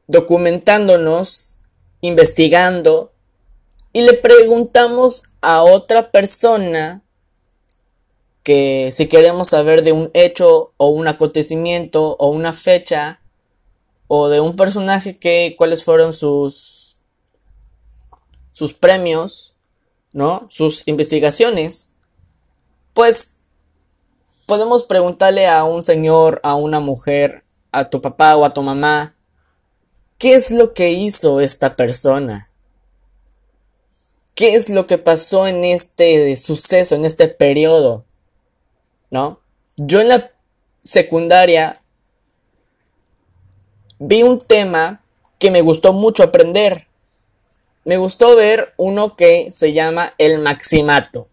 documentándonos, 0.07 1.59
investigando, 2.01 3.13
y 3.93 4.03
le 4.03 4.15
preguntamos 4.15 5.25
a 5.41 5.63
otra 5.63 6.11
persona 6.11 7.03
que 8.43 8.91
si 8.93 9.07
queremos 9.07 9.49
saber 9.49 9.83
de 9.83 9.93
un 9.93 10.11
hecho 10.15 10.73
o 10.79 10.89
un 10.89 11.07
acontecimiento 11.07 12.17
o 12.19 12.31
una 12.31 12.55
fecha 12.55 13.21
o 14.07 14.29
de 14.29 14.41
un 14.41 14.57
personaje 14.57 15.19
que 15.19 15.55
cuáles 15.59 15.85
fueron 15.85 16.15
sus 16.15 16.97
sus 18.53 18.73
premios, 18.73 19.55
¿no? 20.13 20.49
Sus 20.51 20.89
investigaciones. 20.89 21.91
Pues 22.95 23.41
podemos 24.47 24.83
preguntarle 24.83 25.47
a 25.47 25.65
un 25.65 25.83
señor, 25.83 26.41
a 26.43 26.55
una 26.55 26.81
mujer, 26.81 27.45
a 27.73 27.89
tu 27.89 28.01
papá 28.01 28.37
o 28.37 28.45
a 28.45 28.53
tu 28.53 28.63
mamá, 28.63 29.15
¿qué 30.19 30.35
es 30.35 30.51
lo 30.51 30.75
que 30.75 30.93
hizo 30.93 31.41
esta 31.41 31.77
persona? 31.77 32.51
¿Qué 34.35 34.55
es 34.55 34.69
lo 34.69 34.87
que 34.87 34.99
pasó 34.99 35.47
en 35.47 35.65
este 35.65 36.37
suceso, 36.37 36.95
en 36.95 37.05
este 37.05 37.27
periodo? 37.27 38.05
¿No? 39.11 39.41
Yo 39.77 40.01
en 40.01 40.09
la 40.09 40.31
secundaria 40.85 41.81
vi 43.99 44.23
un 44.23 44.39
tema 44.39 45.03
que 45.41 45.51
me 45.51 45.61
gustó 45.61 45.93
mucho 45.93 46.23
aprender. 46.23 46.87
Me 47.85 47.97
gustó 47.97 48.37
ver 48.37 48.75
uno 48.77 49.17
que 49.17 49.51
se 49.51 49.73
llama 49.73 50.13
el 50.19 50.39
maximato. 50.39 51.29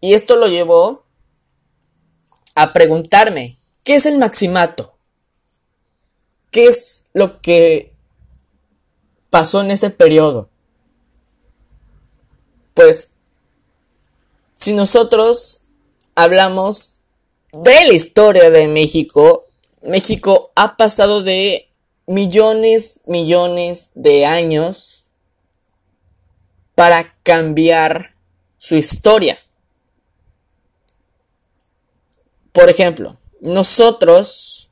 Y 0.00 0.14
esto 0.14 0.36
lo 0.36 0.46
llevó 0.46 1.04
a 2.54 2.72
preguntarme, 2.72 3.57
¿qué 3.88 3.94
es 3.94 4.04
el 4.04 4.18
maximato? 4.18 4.98
¿Qué 6.50 6.66
es 6.66 7.08
lo 7.14 7.40
que 7.40 7.94
pasó 9.30 9.62
en 9.62 9.70
ese 9.70 9.88
periodo? 9.88 10.50
Pues, 12.74 13.12
si 14.54 14.74
nosotros 14.74 15.62
hablamos 16.14 16.98
de 17.50 17.86
la 17.86 17.94
historia 17.94 18.50
de 18.50 18.66
México, 18.68 19.46
México 19.80 20.52
ha 20.54 20.76
pasado 20.76 21.22
de 21.22 21.70
millones, 22.04 23.04
millones 23.06 23.92
de 23.94 24.26
años 24.26 25.04
para 26.74 27.10
cambiar 27.22 28.14
su 28.58 28.76
historia. 28.76 29.38
Por 32.52 32.68
ejemplo, 32.68 33.17
nosotros 33.40 34.70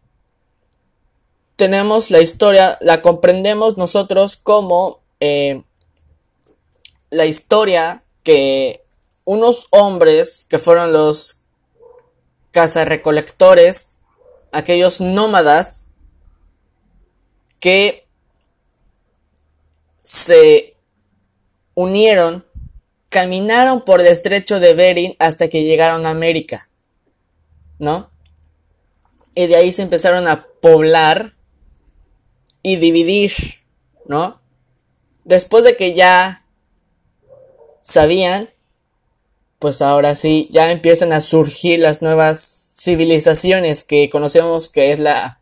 tenemos 1.57 2.11
la 2.11 2.21
historia, 2.21 2.79
la 2.81 3.03
comprendemos 3.03 3.79
nosotros 3.79 4.37
como 4.37 5.01
eh, 5.21 5.63
la 7.11 7.27
historia 7.27 8.03
que 8.23 8.85
unos 9.25 9.69
hombres 9.71 10.47
que 10.49 10.59
fueron 10.59 10.93
los 10.93 11.43
cazarrecolectores, 12.51 13.99
aquellos 14.53 15.01
nómadas 15.01 15.89
que 17.61 18.07
se 20.01 20.77
unieron, 21.75 22.45
caminaron 23.09 23.85
por 23.85 24.01
el 24.01 24.07
estrecho 24.09 24.61
de 24.61 24.75
Bering 24.75 25.17
hasta 25.19 25.49
que 25.49 25.65
llegaron 25.65 26.07
a 26.07 26.11
América. 26.11 26.69
¿no? 27.79 28.11
Y 29.37 29.47
de 29.47 29.55
ahí 29.55 29.71
se 29.71 29.83
empezaron 29.83 30.27
a 30.27 30.47
poblar 30.61 31.35
y 32.63 32.77
dividir, 32.77 33.33
¿no? 34.07 34.41
Después 35.25 35.63
de 35.63 35.77
que 35.77 35.93
ya 35.93 36.43
sabían, 37.83 38.49
pues 39.59 39.83
ahora 39.83 40.15
sí, 40.15 40.49
ya 40.51 40.73
empiezan 40.73 41.13
a 41.13 41.21
surgir 41.21 41.81
las 41.81 42.01
nuevas 42.01 42.71
civilizaciones 42.73 43.85
que 43.85 44.09
conocemos 44.09 44.71
que 44.71 44.91
es 44.93 45.01
la, 45.01 45.41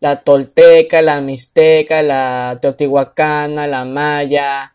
la 0.00 0.20
tolteca, 0.20 1.00
la 1.00 1.22
mixteca, 1.22 2.02
la 2.02 2.58
teotihuacana, 2.60 3.66
la 3.66 3.86
maya, 3.86 4.74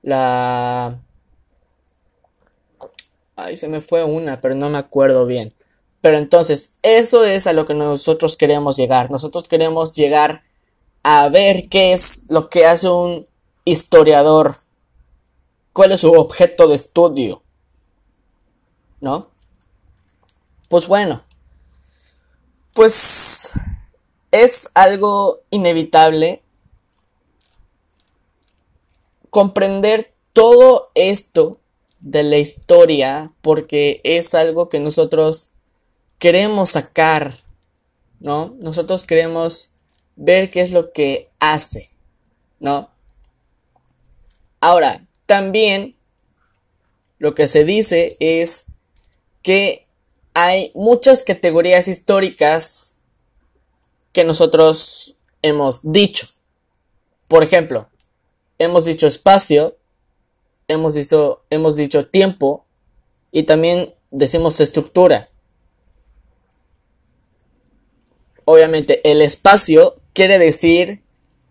la... 0.00 0.98
Ay, 3.36 3.58
se 3.58 3.68
me 3.68 3.82
fue 3.82 4.02
una, 4.02 4.40
pero 4.40 4.54
no 4.54 4.70
me 4.70 4.78
acuerdo 4.78 5.26
bien. 5.26 5.52
Pero 6.00 6.18
entonces, 6.18 6.76
eso 6.82 7.24
es 7.24 7.46
a 7.46 7.52
lo 7.52 7.66
que 7.66 7.74
nosotros 7.74 8.36
queremos 8.36 8.76
llegar. 8.76 9.10
Nosotros 9.10 9.48
queremos 9.48 9.94
llegar 9.94 10.42
a 11.02 11.28
ver 11.28 11.68
qué 11.68 11.92
es 11.92 12.26
lo 12.28 12.48
que 12.48 12.66
hace 12.66 12.88
un 12.88 13.26
historiador. 13.64 14.56
¿Cuál 15.72 15.92
es 15.92 16.00
su 16.00 16.12
objeto 16.12 16.68
de 16.68 16.76
estudio? 16.76 17.42
¿No? 19.00 19.28
Pues 20.68 20.86
bueno. 20.86 21.22
Pues 22.74 23.50
es 24.30 24.68
algo 24.74 25.40
inevitable 25.50 26.42
comprender 29.30 30.12
todo 30.32 30.90
esto 30.94 31.58
de 32.00 32.22
la 32.22 32.38
historia 32.38 33.32
porque 33.42 34.00
es 34.04 34.34
algo 34.34 34.68
que 34.68 34.78
nosotros 34.78 35.50
queremos 36.18 36.70
sacar, 36.70 37.36
¿no? 38.20 38.56
Nosotros 38.60 39.04
queremos 39.04 39.70
ver 40.16 40.50
qué 40.50 40.60
es 40.60 40.72
lo 40.72 40.92
que 40.92 41.30
hace, 41.38 41.90
¿no? 42.60 42.90
Ahora, 44.60 45.00
también 45.26 45.94
lo 47.18 47.34
que 47.34 47.46
se 47.46 47.64
dice 47.64 48.16
es 48.20 48.66
que 49.42 49.86
hay 50.34 50.72
muchas 50.74 51.22
categorías 51.22 51.88
históricas 51.88 52.94
que 54.12 54.24
nosotros 54.24 55.14
hemos 55.42 55.92
dicho. 55.92 56.28
Por 57.28 57.42
ejemplo, 57.42 57.88
hemos 58.58 58.84
dicho 58.84 59.06
espacio, 59.06 59.76
hemos 60.66 60.94
dicho, 60.94 61.42
hemos 61.50 61.76
dicho 61.76 62.06
tiempo 62.06 62.64
y 63.30 63.44
también 63.44 63.94
decimos 64.10 64.60
estructura. 64.60 65.27
Obviamente 68.50 69.02
el 69.04 69.20
espacio 69.20 69.94
quiere 70.14 70.38
decir 70.38 71.02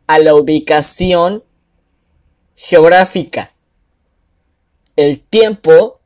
a 0.07 0.17
la 0.17 0.33
ubicación 0.33 1.43
geográfica. 2.55 3.51
El 4.95 5.19
tiempo 5.19 5.99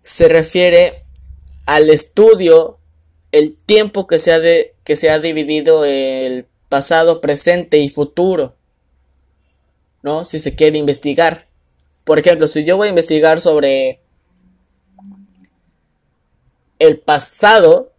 se 0.00 0.30
refiere 0.30 1.04
al 1.66 1.90
estudio, 1.90 2.78
el 3.32 3.54
tiempo 3.54 4.06
que 4.06 4.18
se 4.18 4.32
ha, 4.32 4.40
que 4.82 4.96
se 4.96 5.10
ha 5.10 5.18
dividido 5.18 5.84
el 5.84 6.46
pasado, 6.70 7.20
presente 7.20 7.76
y 7.76 7.90
futuro. 7.90 8.56
¿No? 10.02 10.24
Si 10.24 10.38
se 10.38 10.54
quiere 10.54 10.78
investigar. 10.78 11.44
Por 12.04 12.18
ejemplo, 12.18 12.48
si 12.48 12.64
yo 12.64 12.78
voy 12.78 12.86
a 12.86 12.90
investigar 12.90 13.42
sobre 13.42 14.00
el 16.78 16.98
pasado, 16.98 17.92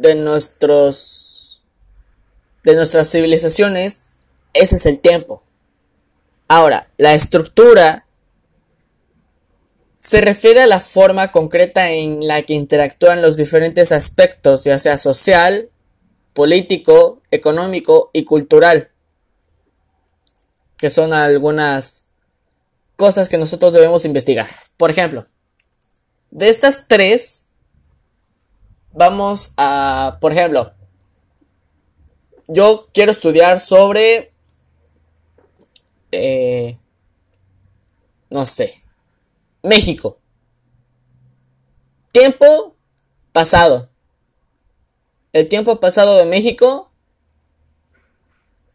de 0.00 0.14
nuestros 0.14 1.62
de 2.64 2.74
nuestras 2.74 3.10
civilizaciones, 3.10 4.12
ese 4.52 4.76
es 4.76 4.86
el 4.86 4.98
tiempo. 4.98 5.42
Ahora, 6.48 6.88
la 6.96 7.14
estructura 7.14 8.06
se 9.98 10.20
refiere 10.20 10.62
a 10.62 10.66
la 10.66 10.80
forma 10.80 11.32
concreta 11.32 11.90
en 11.90 12.26
la 12.26 12.42
que 12.42 12.54
interactúan 12.54 13.22
los 13.22 13.36
diferentes 13.36 13.92
aspectos, 13.92 14.64
ya 14.64 14.78
sea 14.78 14.98
social, 14.98 15.70
político, 16.32 17.20
económico 17.30 18.10
y 18.12 18.24
cultural, 18.24 18.90
que 20.76 20.90
son 20.90 21.12
algunas 21.12 22.06
cosas 22.96 23.28
que 23.28 23.38
nosotros 23.38 23.72
debemos 23.72 24.04
investigar. 24.04 24.48
Por 24.76 24.90
ejemplo, 24.90 25.26
de 26.30 26.48
estas 26.48 26.88
tres, 26.88 27.49
vamos 28.92 29.54
a, 29.56 30.18
por 30.20 30.32
ejemplo, 30.32 30.72
yo 32.48 32.88
quiero 32.92 33.12
estudiar 33.12 33.60
sobre, 33.60 34.32
eh, 36.10 36.76
no 38.28 38.44
sé, 38.46 38.82
México. 39.62 40.18
Tiempo, 42.12 42.74
pasado. 43.32 43.88
El 45.32 45.48
tiempo 45.48 45.78
pasado 45.78 46.16
de 46.16 46.24
México 46.24 46.90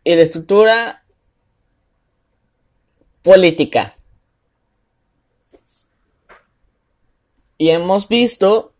y 0.05 0.15
la 0.15 0.21
estructura 0.21 1.03
política. 3.23 3.93
Y 7.57 7.71
hemos 7.71 8.07
visto 8.07 8.74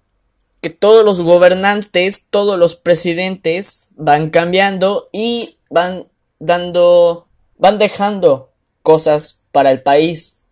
que 0.66 0.72
todos 0.72 1.06
los 1.06 1.22
gobernantes, 1.22 2.26
todos 2.32 2.58
los 2.58 2.76
presidentes 2.76 3.90
van 3.98 4.32
cambiando 4.32 5.10
y 5.12 5.58
van 5.70 6.08
dando, 6.40 7.28
van 7.60 7.78
dejando 7.78 8.50
cosas 8.82 9.44
para 9.52 9.70
el 9.70 9.84
país, 9.84 10.46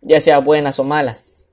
ya 0.00 0.20
sea 0.20 0.38
buenas 0.38 0.78
o 0.78 0.84
malas. 0.84 1.48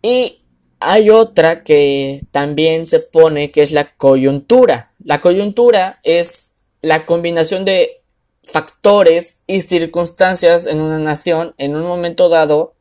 Y 0.00 0.44
hay 0.78 1.10
otra 1.10 1.64
que 1.64 2.22
también 2.30 2.86
se 2.86 3.00
pone 3.00 3.50
que 3.50 3.62
es 3.62 3.72
la 3.72 3.96
coyuntura. 3.96 4.92
La 5.02 5.20
coyuntura 5.20 5.98
es 6.04 6.58
la 6.82 7.04
combinación 7.04 7.64
de 7.64 8.00
factores 8.44 9.40
y 9.48 9.60
circunstancias 9.62 10.68
en 10.68 10.80
una 10.80 11.00
nación 11.00 11.52
en 11.58 11.74
un 11.74 11.82
momento 11.82 12.28
dado 12.28 12.75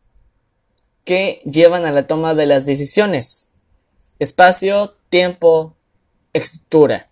que 1.06 1.42
llevan 1.46 1.86
a 1.86 1.92
la 1.92 2.08
toma 2.08 2.34
de 2.34 2.48
las 2.48 2.66
decisiones. 2.66 3.54
Espacio, 4.20 4.94
tiempo, 5.10 5.76
estructura. 6.34 7.08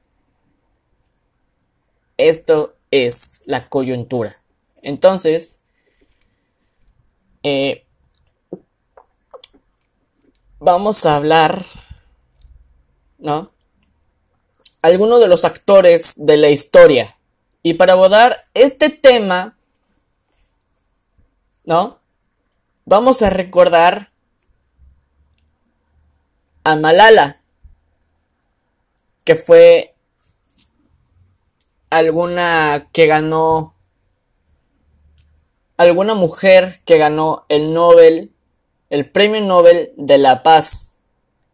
Esto 2.18 2.76
es 2.92 3.44
la 3.46 3.70
coyuntura. 3.70 4.36
Entonces, 4.82 5.62
eh, 7.44 7.86
vamos 10.60 11.06
a 11.06 11.16
hablar, 11.16 11.66
¿no? 13.20 13.52
Algunos 14.82 15.22
de 15.22 15.28
los 15.28 15.46
actores 15.46 16.26
de 16.26 16.38
la 16.38 16.50
historia. 16.50 17.16
Y 17.62 17.76
para 17.76 17.94
abordar 17.94 18.44
este 18.54 18.90
tema, 18.90 19.58
¿no? 21.64 22.03
Vamos 22.86 23.22
a 23.22 23.30
recordar 23.30 24.12
a 26.64 26.76
Malala, 26.76 27.42
que 29.24 29.36
fue 29.36 29.96
alguna 31.90 32.88
que 32.92 33.08
ganó, 33.08 33.76
alguna 35.78 36.14
mujer 36.14 36.82
que 36.86 36.98
ganó 36.98 37.46
el 37.50 37.74
Nobel 37.74 38.34
el 38.94 39.10
Premio 39.10 39.42
Nobel 39.42 39.92
de 39.98 40.20
la 40.20 40.44
Paz 40.44 41.00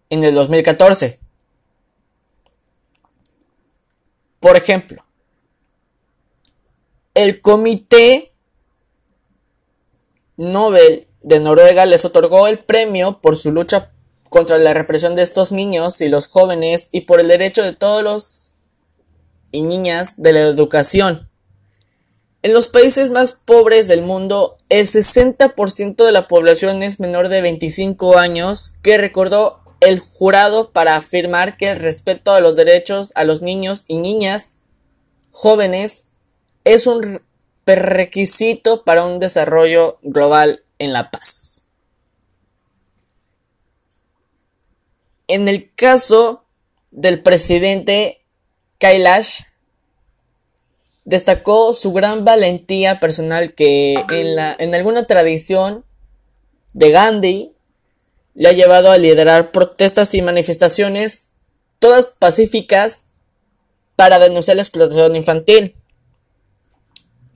en 0.09 0.25
el 0.25 0.35
2014. 0.35 1.21
Por 4.41 4.57
ejemplo, 4.57 5.05
el 7.13 7.39
Comité 7.39 8.33
Nobel 10.35 11.07
de 11.21 11.39
Noruega 11.39 11.85
les 11.85 12.05
otorgó 12.05 12.47
el 12.47 12.59
premio 12.59 13.19
por 13.21 13.37
su 13.37 13.51
lucha 13.51 13.91
contra 14.29 14.57
la 14.57 14.73
represión 14.73 15.15
de 15.15 15.23
estos 15.23 15.51
niños 15.51 16.01
y 16.01 16.07
los 16.07 16.27
jóvenes 16.27 16.89
y 16.91 17.01
por 17.01 17.19
el 17.19 17.27
derecho 17.27 17.63
de 17.63 17.73
todos 17.73 18.03
los 18.03 18.53
y 19.51 19.61
niñas 19.61 20.21
de 20.21 20.33
la 20.33 20.41
educación. 20.41 21.29
En 22.41 22.53
los 22.53 22.67
países 22.67 23.09
más 23.09 23.33
pobres 23.33 23.87
del 23.87 24.01
mundo, 24.01 24.57
el 24.69 24.87
60% 24.87 26.05
de 26.05 26.11
la 26.11 26.27
población 26.27 26.83
es 26.83 26.99
menor 26.99 27.27
de 27.27 27.41
25 27.41 28.17
años, 28.17 28.75
que 28.81 28.97
recordó 28.97 29.61
el 29.81 29.99
jurado 29.99 30.71
para 30.71 30.95
afirmar 30.95 31.57
que 31.57 31.71
el 31.71 31.79
respeto 31.79 32.31
a 32.31 32.39
los 32.39 32.55
derechos 32.55 33.11
a 33.15 33.23
los 33.23 33.41
niños 33.41 33.83
y 33.87 33.95
niñas 33.97 34.53
jóvenes 35.31 36.09
es 36.63 36.85
un 36.85 37.21
requisito 37.65 38.83
para 38.83 39.05
un 39.05 39.19
desarrollo 39.19 39.99
global 40.01 40.63
en 40.79 40.93
la 40.93 41.11
paz. 41.11 41.63
En 45.27 45.47
el 45.47 45.71
caso 45.75 46.45
del 46.91 47.21
presidente 47.21 48.25
Kailash 48.79 49.41
Destacó 51.09 51.73
su 51.73 51.91
gran 51.91 52.23
valentía 52.23 52.99
personal 52.99 53.55
que 53.55 53.95
en, 54.11 54.35
la, 54.35 54.55
en 54.59 54.75
alguna 54.75 55.07
tradición 55.07 55.83
de 56.73 56.91
Gandhi 56.91 57.55
le 58.35 58.49
ha 58.49 58.51
llevado 58.51 58.91
a 58.91 58.97
liderar 58.99 59.51
protestas 59.51 60.13
y 60.13 60.21
manifestaciones, 60.21 61.29
todas 61.79 62.09
pacíficas, 62.19 63.05
para 63.95 64.19
denunciar 64.19 64.57
la 64.57 64.61
explotación 64.61 65.15
infantil. 65.15 65.73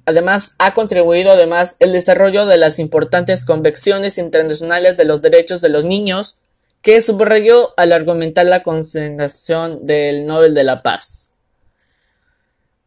Además, 0.05 0.55
ha 0.59 0.73
contribuido 0.73 1.31
además 1.31 1.77
el 1.79 1.93
desarrollo 1.93 2.45
de 2.45 2.57
las 2.57 2.79
importantes 2.79 3.45
convicciones 3.45 4.17
internacionales 4.17 4.97
de 4.97 5.05
los 5.05 5.21
derechos 5.21 5.61
de 5.61 5.69
los 5.69 5.85
niños, 5.85 6.35
que 6.81 7.01
subrayó 7.01 7.73
al 7.77 7.93
argumentar 7.93 8.45
la 8.45 8.61
concentración 8.61 9.85
del 9.85 10.25
Nobel 10.25 10.53
de 10.53 10.65
la 10.65 10.83
Paz. 10.83 11.31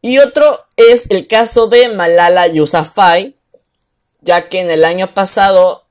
Y 0.03 0.19
otro 0.19 0.45
es 0.77 1.11
el 1.11 1.27
caso 1.27 1.67
de 1.69 1.89
Malala 1.89 2.47
Yousafzai, 2.47 3.35
ya 4.21 4.49
que 4.49 4.61
en 4.61 4.71
el 4.71 4.85
año 4.85 5.15
pasado, 5.15 5.87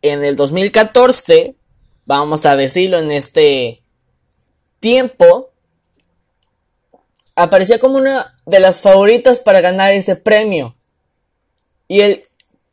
en 0.00 0.24
el 0.24 0.34
2014, 0.36 1.54
vamos 2.06 2.46
a 2.46 2.56
decirlo 2.56 2.98
en 2.98 3.10
este 3.10 3.82
tiempo, 4.80 5.49
aparecía 7.34 7.78
como 7.78 7.96
una 7.96 8.38
de 8.46 8.60
las 8.60 8.80
favoritas 8.80 9.40
para 9.40 9.60
ganar 9.60 9.90
ese 9.90 10.16
premio. 10.16 10.76
Y 11.88 12.00
el 12.00 12.24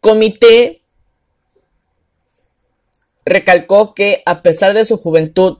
comité 0.02 0.82
recalcó 3.26 3.94
que 3.94 4.24
a 4.26 4.42
pesar 4.42 4.74
de 4.74 4.86
su 4.86 4.98
juventud 4.98 5.58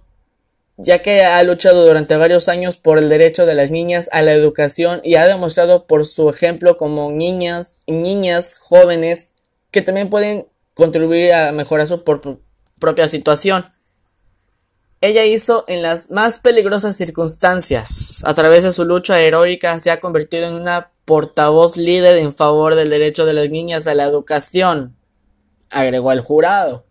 ya 0.78 1.02
que 1.02 1.24
ha 1.24 1.42
luchado 1.44 1.86
durante 1.86 2.16
varios 2.18 2.48
años 2.48 2.78
por 2.78 3.00
el 3.00 3.10
derecho 3.10 3.46
de 3.46 3.56
las 3.56 3.72
niñas 3.72 4.10
a 4.12 4.22
la 4.22 4.32
educación 4.32 5.02
y 5.04 5.16
ha 5.16 5.28
demostrado 5.28 5.88
por 5.88 6.06
su 6.06 6.30
ejemplo 6.30 6.78
como 6.78 7.12
niñas 7.12 7.82
y 7.88 7.94
niñas 7.94 8.56
jóvenes 8.60 9.30
que 9.72 9.82
también 9.82 10.10
pueden 10.10 10.48
contribuir 10.76 11.34
a 11.34 11.52
mejorar 11.52 11.88
su 11.88 12.04
propia 12.80 13.10
situación. 13.10 13.66
Ella 15.00 15.26
hizo 15.26 15.64
en 15.68 15.84
las 15.84 16.12
más 16.12 16.40
peligrosas 16.40 16.96
circunstancias. 16.96 18.24
A 18.26 18.34
través 18.34 18.64
de 18.64 18.74
su 18.74 18.84
lucha 18.84 19.20
heroica 19.20 19.80
se 19.80 19.92
ha 19.92 20.00
convertido 20.00 20.48
en 20.48 20.56
una 20.56 20.92
portavoz 21.06 21.78
líder 21.78 22.18
en 22.18 22.34
favor 22.34 22.76
del 22.76 22.90
derecho 22.90 23.26
de 23.26 23.34
las 23.34 23.50
niñas 23.50 23.88
a 23.88 23.94
la 23.94 24.04
educación, 24.04 24.98
agregó 25.70 26.12
el 26.12 26.22
jurado. 26.22 26.86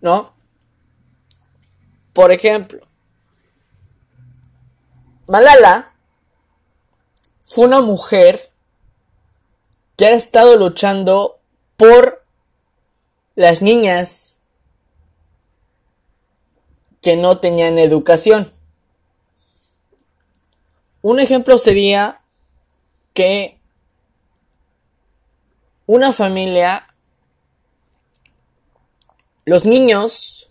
¿No? 0.00 0.34
Por 2.12 2.30
ejemplo, 2.30 2.86
Malala 5.26 5.94
fue 7.42 7.66
una 7.66 7.80
mujer 7.80 8.52
que 9.96 10.06
ha 10.06 10.10
estado 10.10 10.56
luchando 10.56 11.40
por 11.76 12.24
las 13.34 13.62
niñas 13.62 14.31
que 17.02 17.16
no 17.16 17.38
tenían 17.38 17.78
educación. 17.78 18.50
Un 21.02 21.20
ejemplo 21.20 21.58
sería 21.58 22.20
que 23.12 23.58
una 25.86 26.12
familia, 26.12 26.86
los 29.44 29.64
niños 29.64 30.48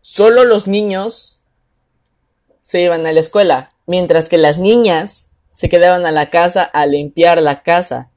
solo 0.00 0.44
los 0.44 0.66
niños 0.66 1.40
se 2.62 2.80
iban 2.80 3.04
a 3.06 3.12
la 3.12 3.20
escuela, 3.20 3.72
mientras 3.86 4.28
que 4.28 4.38
las 4.38 4.58
niñas 4.58 5.28
se 5.50 5.68
quedaban 5.68 6.06
a 6.06 6.12
la 6.12 6.30
casa 6.30 6.62
a 6.62 6.86
limpiar 6.86 7.42
la 7.42 7.62
casa, 7.62 8.10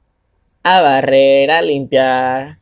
a 0.63 0.82
barrer, 0.82 1.51
a 1.51 1.62
limpiar, 1.62 2.60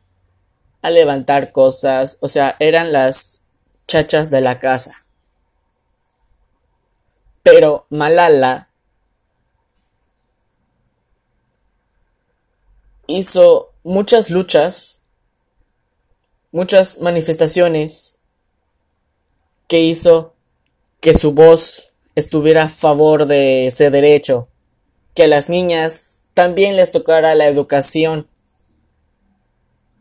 a 0.82 0.90
levantar 0.90 1.52
cosas, 1.52 2.18
o 2.20 2.28
sea, 2.28 2.56
eran 2.58 2.92
las 2.92 3.43
chachas 3.86 4.30
de 4.30 4.40
la 4.40 4.58
casa. 4.58 5.04
Pero 7.42 7.86
Malala 7.90 8.68
hizo 13.06 13.72
muchas 13.82 14.30
luchas, 14.30 15.02
muchas 16.52 17.00
manifestaciones 17.00 18.18
que 19.68 19.80
hizo 19.80 20.34
que 21.00 21.14
su 21.14 21.32
voz 21.32 21.92
estuviera 22.14 22.64
a 22.64 22.68
favor 22.68 23.26
de 23.26 23.66
ese 23.66 23.90
derecho, 23.90 24.48
que 25.14 25.24
a 25.24 25.28
las 25.28 25.48
niñas 25.48 26.20
también 26.32 26.76
les 26.76 26.92
tocara 26.92 27.34
la 27.34 27.46
educación, 27.46 28.28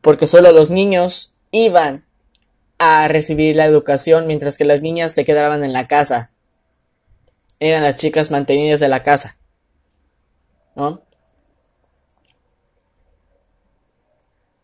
porque 0.01 0.27
solo 0.27 0.51
los 0.51 0.69
niños 0.69 1.33
iban 1.51 2.05
a 2.83 3.07
recibir 3.07 3.55
la 3.55 3.65
educación 3.65 4.27
mientras 4.27 4.57
que 4.57 4.65
las 4.65 4.81
niñas 4.81 5.13
se 5.13 5.25
quedaban 5.25 5.63
en 5.63 5.73
la 5.73 5.87
casa. 5.87 6.31
Eran 7.59 7.83
las 7.83 7.95
chicas 7.95 8.31
mantenidas 8.31 8.79
de 8.79 8.89
la 8.89 9.03
casa. 9.03 9.37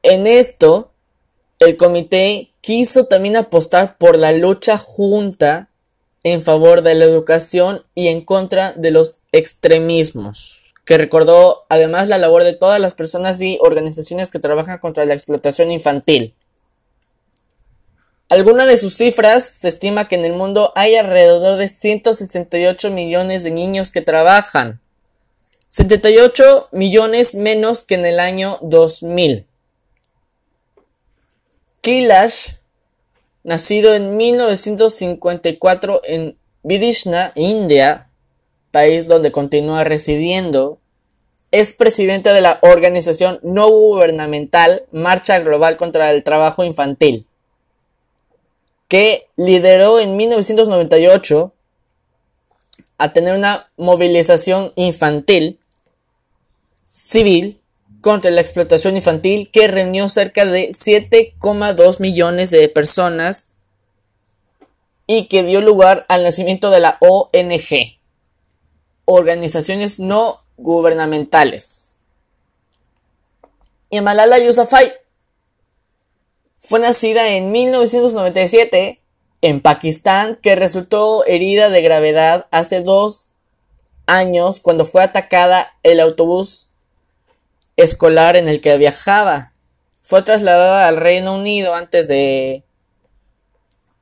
En 0.02 0.28
esto, 0.28 0.92
el 1.60 1.78
comité 1.78 2.50
quiso 2.62 3.06
también 3.06 3.36
apostar 3.36 3.98
por 3.98 4.18
la 4.18 4.32
lucha 4.32 4.78
junta 4.78 5.70
en 6.24 6.42
favor 6.42 6.82
de 6.82 6.96
la 6.96 7.06
educación 7.06 7.84
y 7.96 8.08
en 8.08 8.22
contra 8.22 8.74
de 8.74 8.92
los 8.92 9.20
extremismos, 9.32 10.74
que 10.86 10.98
recordó 10.98 11.66
además 11.70 12.08
la 12.08 12.18
labor 12.18 12.44
de 12.44 12.54
todas 12.54 12.80
las 12.80 12.94
personas 12.94 13.40
y 13.42 13.58
organizaciones 13.62 14.32
que 14.32 14.40
trabajan 14.40 14.80
contra 14.80 15.06
la 15.06 15.14
explotación 15.14 15.72
infantil. 15.72 16.36
Alguna 18.30 18.68
de 18.68 18.78
sus 18.78 18.96
cifras 18.96 19.44
se 19.44 19.68
estima 19.68 20.08
que 20.08 20.14
en 20.14 20.24
el 20.24 20.34
mundo 20.34 20.72
hay 20.76 20.96
alrededor 20.96 21.58
de 21.58 21.68
168 21.68 22.92
millones 22.92 23.44
de 23.44 23.50
niños 23.50 23.92
que 23.92 24.02
trabajan, 24.02 24.80
78 25.70 26.70
millones 26.72 27.34
menos 27.34 27.86
que 27.86 27.96
en 27.96 28.06
el 28.06 28.20
año 28.20 28.60
2000. 28.62 29.48
Kailash, 31.82 32.52
nacido 33.44 33.96
en 33.96 34.16
1954 34.16 36.02
en 36.04 36.38
Vidishna, 36.62 37.32
India, 37.34 38.10
país 38.70 39.08
donde 39.08 39.32
continúa 39.32 39.84
residiendo, 39.84 40.80
es 41.50 41.74
presidente 41.74 42.30
de 42.30 42.42
la 42.42 42.60
organización 42.62 43.40
no 43.42 43.70
gubernamental 43.70 44.84
Marcha 44.92 45.40
Global 45.40 45.78
contra 45.78 46.12
el 46.12 46.24
Trabajo 46.24 46.64
Infantil, 46.64 47.26
que 48.90 49.30
lideró 49.38 50.00
en 50.00 50.18
1998 50.18 51.54
a 52.98 53.14
tener 53.14 53.36
una 53.36 53.70
movilización 53.78 54.74
infantil 54.76 55.60
civil 56.84 57.62
contra 58.02 58.32
la 58.32 58.42
explotación 58.42 58.98
infantil 58.98 59.52
que 59.52 59.68
reunió 59.68 60.10
cerca 60.10 60.46
de 60.46 60.70
7,2 60.70 62.00
millones 62.00 62.50
de 62.50 62.68
personas 62.68 63.58
y 65.06 65.28
que 65.28 65.44
dio 65.44 65.62
lugar 65.62 66.06
al 66.10 66.24
nacimiento 66.24 66.72
de 66.72 66.80
la 66.80 66.98
ONG, 67.00 68.00
organizaciones 69.06 70.00
no 70.00 70.42
gubernamentales. 70.58 71.98
Y 73.92 74.02
Malala 74.02 74.40
Yousafzai 74.40 74.92
fue 76.60 76.80
nacida 76.80 77.30
en 77.30 77.52
1997 77.52 79.00
en 79.42 79.62
Pakistán, 79.62 80.36
que 80.36 80.56
resultó 80.56 81.26
herida 81.26 81.70
de 81.70 81.82
gravedad 81.82 82.48
hace 82.52 82.82
dos 82.82 83.30
años 84.06 84.60
cuando 84.60 84.86
fue 84.86 85.02
atacada 85.02 85.72
el 85.84 86.02
autobús 86.02 86.68
escolar 87.78 88.36
en 88.36 88.50
el 88.50 88.60
que 88.60 88.78
viajaba. 88.78 89.54
Fue 90.02 90.22
trasladada 90.22 90.88
al 90.88 90.98
Reino 90.98 91.36
Unido 91.36 91.76
antes 91.76 92.10
de 92.10 92.64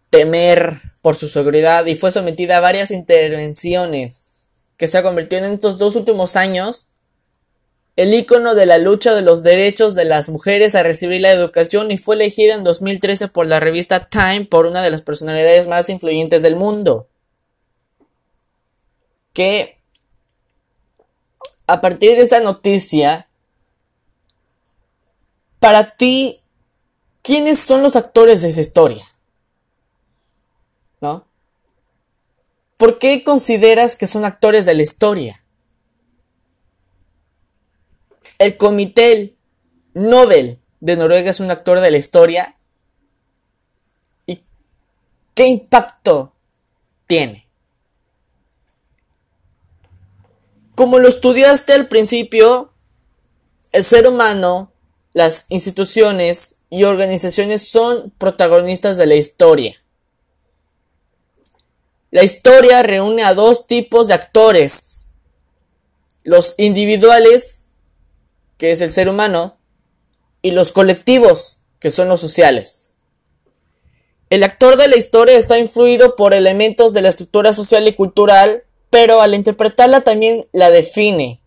temer 0.10 0.78
por 1.04 1.15
su 1.15 1.28
seguridad 1.28 1.86
y 1.86 1.93
fue 1.93 2.12
sometida 2.12 2.58
a 2.58 2.62
varias 2.62 2.89
intervenciones 2.89 4.48
que 4.78 4.88
se 4.88 4.98
ha 4.98 5.04
convertido 5.04 5.46
en 5.46 5.54
estos 5.54 5.78
dos 5.78 5.96
últimos 5.96 6.36
años 6.36 6.88
el 7.98 8.14
icono 8.14 8.54
de 8.54 8.68
la 8.68 8.78
lucha 8.78 9.16
de 9.16 9.24
los 9.24 9.42
derechos 9.42 9.96
de 9.96 10.06
las 10.06 10.30
mujeres 10.30 10.76
a 10.76 10.84
recibir 10.84 11.20
la 11.20 11.32
educación 11.32 11.90
y 11.92 11.98
fue 11.98 12.14
elegida 12.16 12.54
en 12.54 12.64
2013 12.64 13.28
por 13.28 13.48
la 13.48 13.60
revista 13.60 14.08
Time 14.08 14.46
por 14.46 14.68
una 14.68 14.84
de 14.84 14.92
las 14.92 15.02
personalidades 15.02 15.68
más 15.68 15.90
influyentes 15.90 16.44
del 16.44 16.56
mundo. 16.56 17.08
Que 19.34 19.80
a 21.66 21.82
partir 21.82 22.16
de 22.16 22.22
esta 22.22 22.40
noticia 22.40 23.28
para 25.60 25.90
ti, 25.96 26.40
¿quiénes 27.24 27.60
son 27.60 27.82
los 27.82 27.96
actores 27.96 28.44
de 28.44 28.50
esa 28.50 28.62
historia? 28.62 29.04
¿No? 31.02 31.26
¿Por 32.78 33.00
qué 33.00 33.24
consideras 33.24 33.96
que 33.96 34.06
son 34.06 34.24
actores 34.24 34.68
de 34.68 34.76
la 34.76 34.84
historia? 34.84 35.44
El 38.39 38.58
Comité 38.58 39.36
Nobel 39.93 40.60
de 40.80 40.95
Noruega 40.95 41.32
es 41.32 41.39
un 41.39 41.52
actor 41.52 41.80
de 41.80 41.91
la 41.91 41.97
historia. 41.97 42.58
¿Y 44.26 44.43
qué 45.34 45.47
impacto 45.47 46.34
tiene? 47.08 47.47
Como 50.76 51.00
lo 51.00 51.08
estudiaste 51.08 51.73
al 51.73 51.88
principio, 51.88 52.71
el 53.71 53.84
ser 53.84 54.08
humano 54.08 54.71
las 55.17 55.47
instituciones 55.50 56.65
y 56.69 56.84
organizaciones 56.84 57.67
son 57.67 58.12
protagonistas 58.19 58.97
de 58.97 59.08
la 59.08 59.15
historia. 59.15 59.76
La 62.12 62.23
historia 62.23 62.84
reúne 62.84 63.23
a 63.23 63.34
dos 63.34 63.65
tipos 63.65 64.08
de 64.08 64.13
actores. 64.13 65.10
Los 66.23 66.54
individuales, 66.60 67.66
que 68.58 68.72
es 68.72 68.82
el 68.82 68.91
ser 68.91 69.10
humano, 69.10 69.58
y 70.41 70.52
los 70.52 70.72
colectivos, 70.72 71.60
que 71.80 71.91
son 71.91 72.10
los 72.10 72.22
sociales. 72.22 72.93
El 74.30 74.43
actor 74.43 74.78
de 74.78 74.88
la 74.88 74.98
historia 74.98 75.38
está 75.38 75.58
influido 75.58 76.15
por 76.15 76.34
elementos 76.34 76.93
de 76.93 77.02
la 77.02 77.10
estructura 77.10 77.54
social 77.54 77.88
y 77.88 77.93
cultural, 77.93 78.63
pero 78.89 79.22
al 79.22 79.34
interpretarla 79.34 80.02
también 80.02 80.48
la 80.52 80.70
define. 80.70 81.41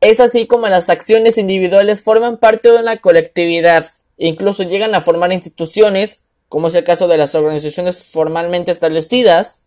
Es 0.00 0.20
así 0.20 0.46
como 0.46 0.68
las 0.68 0.88
acciones 0.88 1.38
individuales 1.38 2.02
forman 2.02 2.38
parte 2.38 2.70
de 2.70 2.78
una 2.78 2.96
colectividad 2.98 3.86
e 4.16 4.28
incluso 4.28 4.62
llegan 4.62 4.94
a 4.94 5.00
formar 5.00 5.32
instituciones, 5.32 6.24
como 6.48 6.68
es 6.68 6.74
el 6.74 6.84
caso 6.84 7.08
de 7.08 7.18
las 7.18 7.34
organizaciones 7.34 8.04
formalmente 8.04 8.70
establecidas. 8.70 9.64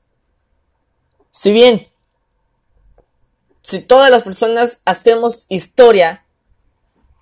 Si 1.32 1.52
bien, 1.52 1.88
si 3.62 3.82
todas 3.82 4.10
las 4.10 4.24
personas 4.24 4.82
hacemos 4.86 5.46
historia, 5.50 6.26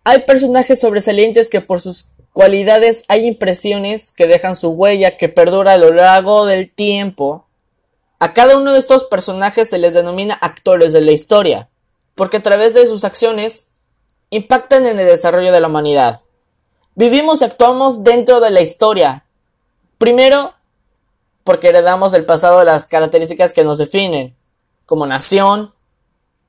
hay 0.09 0.19
personajes 0.23 0.79
sobresalientes 0.79 1.49
que 1.49 1.61
por 1.61 1.81
sus 1.81 2.05
cualidades 2.33 3.03
hay 3.09 3.27
impresiones 3.27 4.11
que 4.11 4.25
dejan 4.25 4.55
su 4.55 4.69
huella 4.69 5.17
que 5.17 5.29
perdura 5.29 5.73
a 5.73 5.77
lo 5.77 5.91
largo 5.91 6.47
del 6.47 6.71
tiempo. 6.71 7.45
A 8.17 8.33
cada 8.33 8.57
uno 8.57 8.73
de 8.73 8.79
estos 8.79 9.03
personajes 9.03 9.69
se 9.69 9.77
les 9.77 9.93
denomina 9.93 10.33
actores 10.33 10.93
de 10.93 11.01
la 11.01 11.11
historia 11.11 11.69
porque 12.15 12.37
a 12.37 12.43
través 12.43 12.73
de 12.73 12.87
sus 12.87 13.03
acciones 13.03 13.75
impactan 14.31 14.87
en 14.87 14.99
el 14.99 15.05
desarrollo 15.05 15.51
de 15.51 15.61
la 15.61 15.67
humanidad. 15.67 16.21
Vivimos 16.95 17.41
y 17.41 17.43
actuamos 17.45 18.03
dentro 18.03 18.39
de 18.39 18.49
la 18.49 18.61
historia. 18.61 19.25
Primero, 19.99 20.53
porque 21.43 21.69
heredamos 21.69 22.11
del 22.13 22.25
pasado 22.25 22.63
las 22.63 22.87
características 22.87 23.53
que 23.53 23.63
nos 23.63 23.77
definen, 23.77 24.35
como 24.87 25.05
nación, 25.05 25.73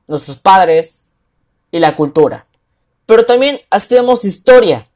nuestros 0.08 0.38
padres 0.38 1.10
y 1.70 1.78
la 1.78 1.94
cultura. 1.94 2.46
Pero 3.10 3.26
también 3.26 3.60
hacemos 3.70 4.24
historia, 4.24 4.86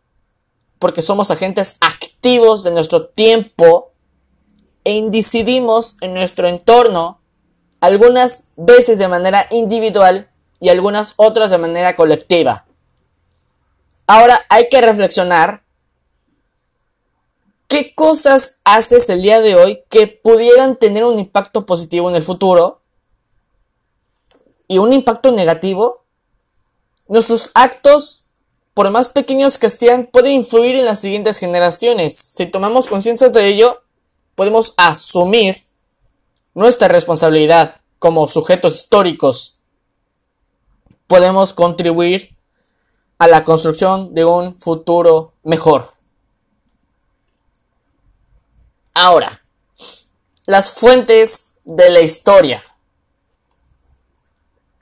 porque 0.78 1.02
somos 1.02 1.32
agentes 1.32 1.78
activos 1.80 2.62
de 2.62 2.70
nuestro 2.70 3.08
tiempo 3.08 3.90
e 4.84 4.92
incidimos 4.92 5.96
en 6.00 6.14
nuestro 6.14 6.46
entorno, 6.46 7.20
algunas 7.80 8.52
veces 8.54 9.00
de 9.00 9.08
manera 9.08 9.48
individual 9.50 10.30
y 10.60 10.68
algunas 10.68 11.14
otras 11.16 11.50
de 11.50 11.58
manera 11.58 11.96
colectiva. 11.96 12.66
Ahora 14.06 14.38
hay 14.48 14.68
que 14.68 14.80
reflexionar 14.80 15.64
qué 17.66 17.96
cosas 17.96 18.60
haces 18.62 19.08
el 19.08 19.22
día 19.22 19.40
de 19.40 19.56
hoy 19.56 19.82
que 19.90 20.06
pudieran 20.06 20.76
tener 20.76 21.02
un 21.04 21.18
impacto 21.18 21.66
positivo 21.66 22.10
en 22.10 22.14
el 22.14 22.22
futuro 22.22 22.80
y 24.68 24.78
un 24.78 24.92
impacto 24.92 25.32
negativo. 25.32 26.03
Nuestros 27.08 27.50
actos, 27.54 28.24
por 28.72 28.90
más 28.90 29.08
pequeños 29.08 29.58
que 29.58 29.68
sean, 29.68 30.06
pueden 30.06 30.32
influir 30.32 30.76
en 30.76 30.84
las 30.84 31.00
siguientes 31.00 31.38
generaciones. 31.38 32.16
Si 32.16 32.46
tomamos 32.46 32.88
conciencia 32.88 33.28
de 33.28 33.46
ello, 33.46 33.82
podemos 34.34 34.74
asumir 34.76 35.64
nuestra 36.54 36.88
responsabilidad 36.88 37.76
como 37.98 38.28
sujetos 38.28 38.76
históricos 38.76 39.54
podemos 41.06 41.52
contribuir 41.52 42.36
a 43.18 43.28
la 43.28 43.44
construcción 43.44 44.14
de 44.14 44.24
un 44.24 44.56
futuro 44.56 45.32
mejor. 45.42 45.92
Ahora, 48.94 49.42
las 50.46 50.70
fuentes 50.70 51.58
de 51.64 51.90
la 51.90 52.00
historia. 52.00 52.62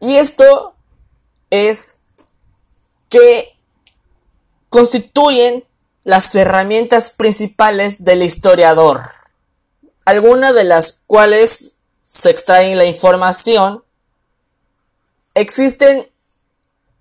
Y 0.00 0.16
esto 0.16 0.74
es 1.50 2.00
que 3.12 3.54
constituyen 4.70 5.64
las 6.02 6.34
herramientas 6.34 7.10
principales 7.10 8.04
del 8.04 8.22
historiador, 8.22 9.02
algunas 10.06 10.54
de 10.54 10.64
las 10.64 11.02
cuales 11.06 11.74
se 12.02 12.30
extraen 12.30 12.78
la 12.78 12.86
información. 12.86 13.84
Existen 15.34 16.08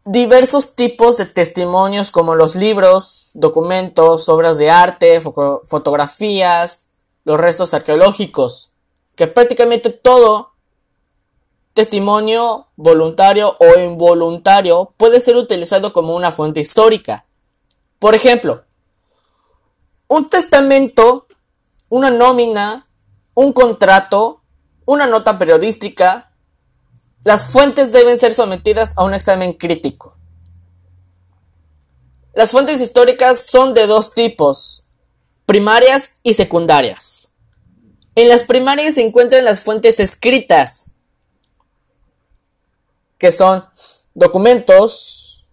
diversos 0.04 0.76
tipos 0.76 1.16
de 1.16 1.28
testimonios 1.28 2.12
como 2.12 2.36
los 2.36 2.56
libros, 2.56 3.32
documentos, 3.34 4.28
obras 4.28 4.58
de 4.58 4.70
arte, 4.70 5.22
fotografías, 5.22 6.92
los 7.24 7.40
restos 7.40 7.74
arqueológicos, 7.74 8.72
que 9.16 9.28
prácticamente 9.28 9.92
todo 9.92 10.51
testimonio 11.74 12.68
voluntario 12.76 13.56
o 13.60 13.80
involuntario 13.80 14.94
puede 14.98 15.22
ser 15.22 15.36
utilizado 15.36 15.94
como 15.94 16.16
una 16.16 16.32
fuente 16.32 16.60
histórica. 16.60 17.26
Por 18.00 18.16
ejemplo, 18.16 18.64
un 20.08 20.30
testamento, 20.30 21.28
una 21.90 22.10
nómina, 22.10 22.88
un 23.34 23.54
contrato, 23.54 24.42
una 24.86 25.08
nota 25.08 25.38
periodística, 25.38 26.32
las 27.24 27.52
fuentes 27.52 27.92
deben 27.92 28.20
ser 28.20 28.34
sometidas 28.34 28.98
a 28.98 29.04
un 29.04 29.14
examen 29.14 29.54
crítico. 29.54 30.18
Las 32.34 32.52
fuentes 32.52 32.82
históricas 32.82 33.46
son 33.46 33.74
de 33.74 33.88
dos 33.88 34.14
tipos, 34.14 34.86
primarias 35.46 36.20
y 36.24 36.34
secundarias. 36.34 37.28
En 38.16 38.28
las 38.28 38.44
primarias 38.44 38.96
se 38.96 39.06
encuentran 39.06 39.46
las 39.46 39.62
fuentes 39.62 40.00
escritas, 40.00 40.91
que 43.22 43.32
son 43.32 43.64
documentos, 44.16 45.46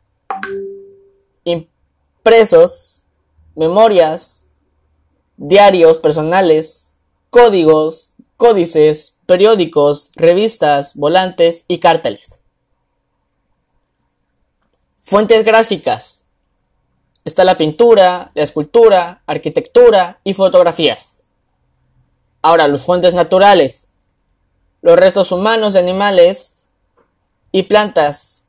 impresos, 1.44 3.02
memorias, 3.54 4.44
diarios 5.36 5.98
personales, 5.98 6.94
códigos, 7.28 8.14
códices, 8.38 9.18
periódicos, 9.26 10.12
revistas, 10.16 10.94
volantes 10.94 11.66
y 11.68 11.78
cárteles. 11.78 12.40
Fuentes 14.96 15.44
gráficas. 15.44 16.24
Está 17.26 17.44
la 17.44 17.58
pintura, 17.58 18.30
la 18.32 18.44
escultura, 18.44 19.22
arquitectura 19.26 20.20
y 20.24 20.32
fotografías. 20.32 21.22
Ahora, 22.40 22.66
los 22.66 22.80
fuentes 22.80 23.12
naturales. 23.12 23.88
Los 24.80 24.98
restos 24.98 25.32
humanos 25.32 25.74
de 25.74 25.80
animales 25.80 26.57
y 27.52 27.64
plantas. 27.64 28.44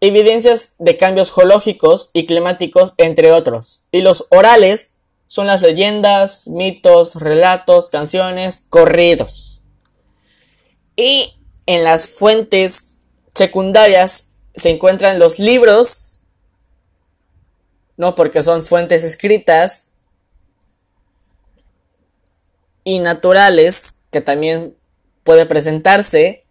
Evidencias 0.00 0.74
de 0.78 0.96
cambios 0.96 1.32
geológicos 1.32 2.10
y 2.12 2.26
climáticos, 2.26 2.94
entre 2.98 3.32
otros. 3.32 3.84
Y 3.90 4.02
los 4.02 4.26
orales 4.30 4.94
son 5.26 5.46
las 5.46 5.62
leyendas, 5.62 6.46
mitos, 6.48 7.16
relatos, 7.16 7.88
canciones, 7.90 8.66
corridos. 8.68 9.62
Y 10.96 11.34
en 11.66 11.84
las 11.84 12.06
fuentes 12.06 12.98
secundarias 13.34 14.30
se 14.54 14.70
encuentran 14.70 15.18
los 15.18 15.38
libros, 15.38 16.18
no 17.96 18.14
porque 18.14 18.42
son 18.42 18.62
fuentes 18.62 19.02
escritas, 19.02 19.94
y 22.84 22.98
naturales, 22.98 24.02
que 24.10 24.20
también 24.20 24.76
puede 25.24 25.46
presentarse, 25.46 26.43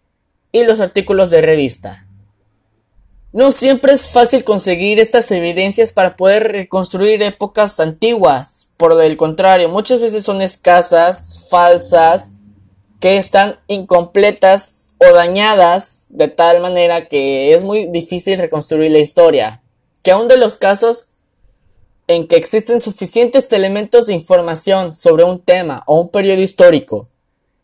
y 0.54 0.62
los 0.62 0.78
artículos 0.78 1.30
de 1.30 1.42
revista. 1.42 2.06
No 3.32 3.50
siempre 3.50 3.92
es 3.92 4.06
fácil 4.06 4.44
conseguir 4.44 5.00
estas 5.00 5.28
evidencias 5.32 5.90
para 5.90 6.14
poder 6.14 6.52
reconstruir 6.52 7.20
épocas 7.24 7.80
antiguas. 7.80 8.68
Por 8.76 9.02
el 9.02 9.16
contrario, 9.16 9.68
muchas 9.68 10.00
veces 10.00 10.22
son 10.22 10.40
escasas, 10.40 11.48
falsas, 11.50 12.30
que 13.00 13.16
están 13.16 13.56
incompletas 13.66 14.92
o 14.98 15.12
dañadas 15.12 16.06
de 16.10 16.28
tal 16.28 16.60
manera 16.60 17.08
que 17.08 17.52
es 17.52 17.64
muy 17.64 17.86
difícil 17.86 18.38
reconstruir 18.38 18.92
la 18.92 19.00
historia. 19.00 19.60
Que 20.04 20.12
aún 20.12 20.28
de 20.28 20.36
los 20.38 20.54
casos 20.54 21.08
en 22.06 22.28
que 22.28 22.36
existen 22.36 22.80
suficientes 22.80 23.50
elementos 23.50 24.06
de 24.06 24.14
información 24.14 24.94
sobre 24.94 25.24
un 25.24 25.42
tema 25.42 25.82
o 25.86 26.02
un 26.02 26.10
periodo 26.10 26.42
histórico, 26.42 27.08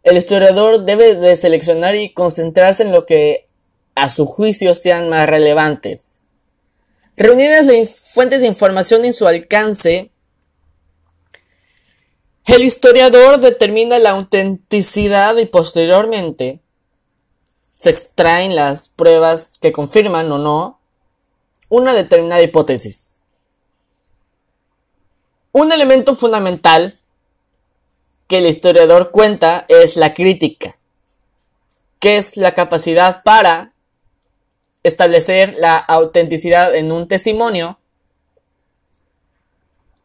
el 0.02 0.16
historiador 0.16 0.84
debe 0.84 1.14
de 1.14 1.36
seleccionar 1.36 1.94
y 1.94 2.12
concentrarse 2.12 2.82
en 2.82 2.92
lo 2.92 3.06
que 3.06 3.46
a 3.94 4.08
su 4.08 4.26
juicio 4.26 4.74
sean 4.74 5.08
más 5.08 5.28
relevantes. 5.28 6.20
Reunir 7.16 7.50
las 7.50 7.90
fuentes 8.12 8.40
de 8.40 8.46
información 8.46 9.04
en 9.04 9.12
su 9.12 9.26
alcance, 9.26 10.10
el 12.46 12.62
historiador 12.62 13.40
determina 13.40 13.98
la 13.98 14.10
autenticidad 14.10 15.36
y 15.36 15.44
posteriormente 15.44 16.60
se 17.74 17.90
extraen 17.90 18.56
las 18.56 18.88
pruebas 18.88 19.58
que 19.60 19.72
confirman 19.72 20.30
o 20.32 20.38
no 20.38 20.80
una 21.68 21.94
determinada 21.94 22.42
hipótesis. 22.42 23.16
Un 25.52 25.72
elemento 25.72 26.14
fundamental 26.14 26.99
que 28.30 28.38
el 28.38 28.46
historiador 28.46 29.10
cuenta 29.10 29.64
es 29.66 29.96
la 29.96 30.14
crítica, 30.14 30.78
que 31.98 32.16
es 32.16 32.36
la 32.36 32.54
capacidad 32.54 33.24
para 33.24 33.72
establecer 34.84 35.56
la 35.58 35.76
autenticidad 35.76 36.76
en 36.76 36.92
un 36.92 37.08
testimonio, 37.08 37.80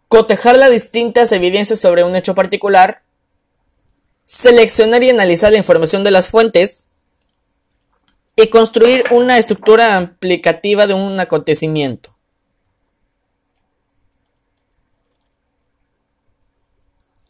cotejar 0.07 0.57
las 0.57 0.71
distintas 0.71 1.31
evidencias 1.33 1.79
sobre 1.79 2.03
un 2.03 2.15
hecho 2.15 2.33
particular, 2.33 3.03
seleccionar 4.25 5.03
y 5.03 5.11
analizar 5.11 5.51
la 5.51 5.59
información 5.59 6.03
de 6.03 6.09
las 6.09 6.27
fuentes 6.27 6.87
y 8.35 8.47
construir 8.47 9.05
una 9.11 9.37
estructura 9.37 9.99
aplicativa 9.99 10.87
de 10.87 10.95
un 10.95 11.19
acontecimiento. 11.19 12.17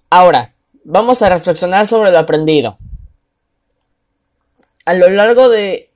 Ahora, 0.10 0.55
vamos 0.86 1.22
a 1.22 1.30
reflexionar 1.30 1.88
sobre 1.88 2.12
lo 2.12 2.20
aprendido. 2.20 2.78
A 4.86 4.94
lo 4.94 5.10
largo 5.10 5.50
de 5.50 5.90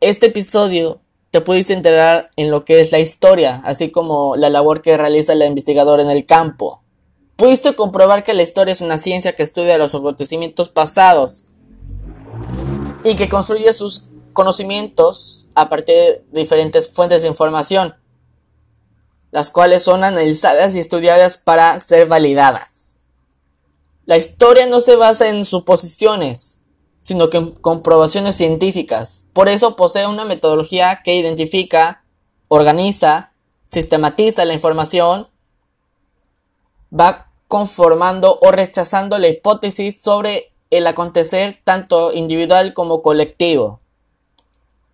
este 0.00 0.26
episodio 0.26 1.00
te 1.30 1.40
pudiste 1.40 1.72
enterar 1.72 2.30
en 2.36 2.50
lo 2.50 2.64
que 2.64 2.80
es 2.80 2.92
la 2.92 2.98
historia, 2.98 3.62
así 3.64 3.90
como 3.90 4.36
la 4.36 4.50
labor 4.50 4.82
que 4.82 4.96
realiza 4.96 5.32
el 5.32 5.42
investigador 5.42 6.00
en 6.00 6.10
el 6.10 6.26
campo. 6.26 6.82
Pudiste 7.36 7.74
comprobar 7.74 8.24
que 8.24 8.34
la 8.34 8.42
historia 8.42 8.72
es 8.72 8.80
una 8.80 8.98
ciencia 8.98 9.34
que 9.34 9.42
estudia 9.42 9.78
los 9.78 9.94
acontecimientos 9.94 10.68
pasados 10.68 11.44
y 13.04 13.16
que 13.16 13.28
construye 13.28 13.72
sus 13.72 14.06
conocimientos 14.32 15.48
a 15.54 15.68
partir 15.68 15.94
de 15.94 16.22
diferentes 16.32 16.88
fuentes 16.92 17.22
de 17.22 17.28
información, 17.28 17.94
las 19.30 19.50
cuales 19.50 19.82
son 19.82 20.02
analizadas 20.04 20.74
y 20.74 20.80
estudiadas 20.80 21.36
para 21.36 21.78
ser 21.80 22.06
validadas. 22.06 22.83
La 24.06 24.18
historia 24.18 24.66
no 24.66 24.80
se 24.80 24.96
basa 24.96 25.28
en 25.28 25.44
suposiciones, 25.44 26.58
sino 27.00 27.30
que 27.30 27.38
en 27.38 27.52
comprobaciones 27.52 28.36
científicas. 28.36 29.28
Por 29.32 29.48
eso 29.48 29.76
posee 29.76 30.06
una 30.06 30.24
metodología 30.24 31.00
que 31.02 31.16
identifica, 31.16 32.04
organiza, 32.48 33.32
sistematiza 33.64 34.44
la 34.44 34.54
información, 34.54 35.28
va 36.92 37.30
conformando 37.48 38.38
o 38.42 38.50
rechazando 38.50 39.18
la 39.18 39.28
hipótesis 39.28 40.00
sobre 40.00 40.52
el 40.70 40.86
acontecer 40.86 41.60
tanto 41.64 42.12
individual 42.12 42.74
como 42.74 43.00
colectivo. 43.00 43.80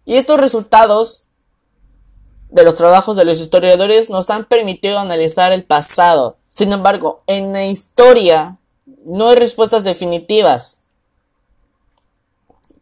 Y 0.05 0.17
estos 0.17 0.39
resultados 0.39 1.25
de 2.51 2.65
los 2.65 2.75
trabajos 2.75 3.17
de 3.17 3.25
los 3.25 3.41
historiadores 3.41 4.11
nos 4.11 4.31
han 4.31 4.45
permitido 4.45 4.99
analizar 4.99 5.53
el 5.53 5.65
pasado. 5.65 6.37
Sin 6.49 6.73
embargo, 6.73 7.23
en 7.27 7.53
la 7.53 7.65
historia 7.65 8.60
no 9.05 9.29
hay 9.29 9.37
respuestas 9.37 9.85
definitivas 9.85 10.81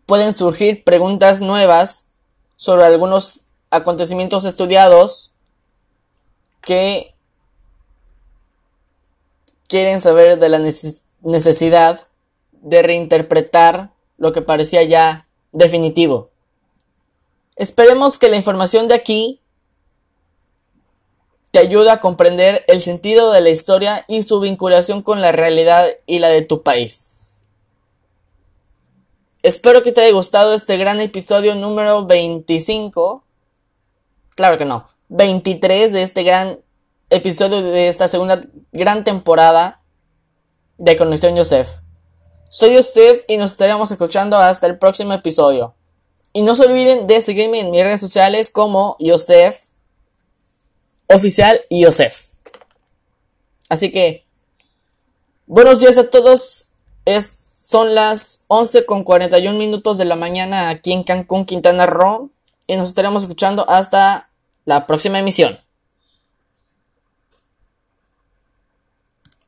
pueden 0.08 0.32
surgir 0.32 0.84
preguntas 0.84 1.42
nuevas 1.42 2.12
sobre 2.56 2.86
algunos 2.86 3.42
acontecimientos 3.68 4.46
estudiados 4.46 5.32
que 6.62 7.14
quieren 9.66 10.00
saber 10.00 10.38
de 10.38 10.48
la 10.48 10.60
necesidad 11.20 12.06
de 12.52 12.82
reinterpretar 12.82 13.90
lo 14.16 14.32
que 14.32 14.40
parecía 14.40 14.82
ya 14.82 15.26
definitivo. 15.52 16.30
Esperemos 17.56 18.18
que 18.18 18.30
la 18.30 18.36
información 18.36 18.88
de 18.88 18.94
aquí 18.94 19.42
te 21.50 21.58
ayude 21.58 21.90
a 21.90 22.00
comprender 22.00 22.64
el 22.68 22.80
sentido 22.80 23.32
de 23.32 23.40
la 23.40 23.50
historia 23.50 24.04
y 24.06 24.22
su 24.22 24.40
vinculación 24.40 25.02
con 25.02 25.20
la 25.20 25.32
realidad 25.32 25.88
y 26.06 26.18
la 26.18 26.28
de 26.28 26.42
tu 26.42 26.62
país. 26.62 27.40
Espero 29.42 29.82
que 29.82 29.92
te 29.92 30.02
haya 30.02 30.12
gustado 30.12 30.52
este 30.52 30.76
gran 30.76 31.00
episodio 31.00 31.54
número 31.54 32.04
25. 32.06 33.24
Claro 34.34 34.58
que 34.58 34.64
no. 34.64 34.88
23 35.08 35.92
de 35.92 36.02
este 36.02 36.22
gran 36.22 36.60
episodio 37.08 37.62
de 37.62 37.88
esta 37.88 38.08
segunda 38.08 38.40
gran 38.72 39.04
temporada 39.04 39.80
de 40.76 40.96
Conexión 40.96 41.36
Joseph. 41.36 41.68
Soy 42.50 42.76
Joseph 42.76 43.22
y 43.26 43.36
nos 43.36 43.52
estaremos 43.52 43.90
escuchando 43.90 44.36
hasta 44.36 44.66
el 44.66 44.78
próximo 44.78 45.12
episodio. 45.14 45.74
Y 46.32 46.42
no 46.42 46.54
se 46.54 46.66
olviden 46.66 47.06
de 47.06 47.20
seguirme 47.20 47.60
en 47.60 47.70
mis 47.70 47.82
redes 47.82 48.00
sociales 48.00 48.50
como 48.50 48.96
Joseph 49.00 49.67
Oficial 51.08 51.58
y 51.70 51.84
Joseph. 51.84 52.14
Así 53.68 53.90
que, 53.90 54.26
buenos 55.46 55.80
días 55.80 55.98
a 55.98 56.10
todos. 56.10 56.72
Es, 57.04 57.26
son 57.68 57.94
las 57.94 58.44
11 58.48 58.84
con 58.84 59.04
41 59.04 59.58
minutos 59.58 59.98
de 59.98 60.04
la 60.04 60.16
mañana 60.16 60.68
aquí 60.68 60.92
en 60.92 61.04
Cancún, 61.04 61.46
Quintana 61.46 61.86
Roo. 61.86 62.30
Y 62.66 62.76
nos 62.76 62.90
estaremos 62.90 63.22
escuchando 63.22 63.68
hasta 63.70 64.30
la 64.66 64.86
próxima 64.86 65.18
emisión. 65.18 65.58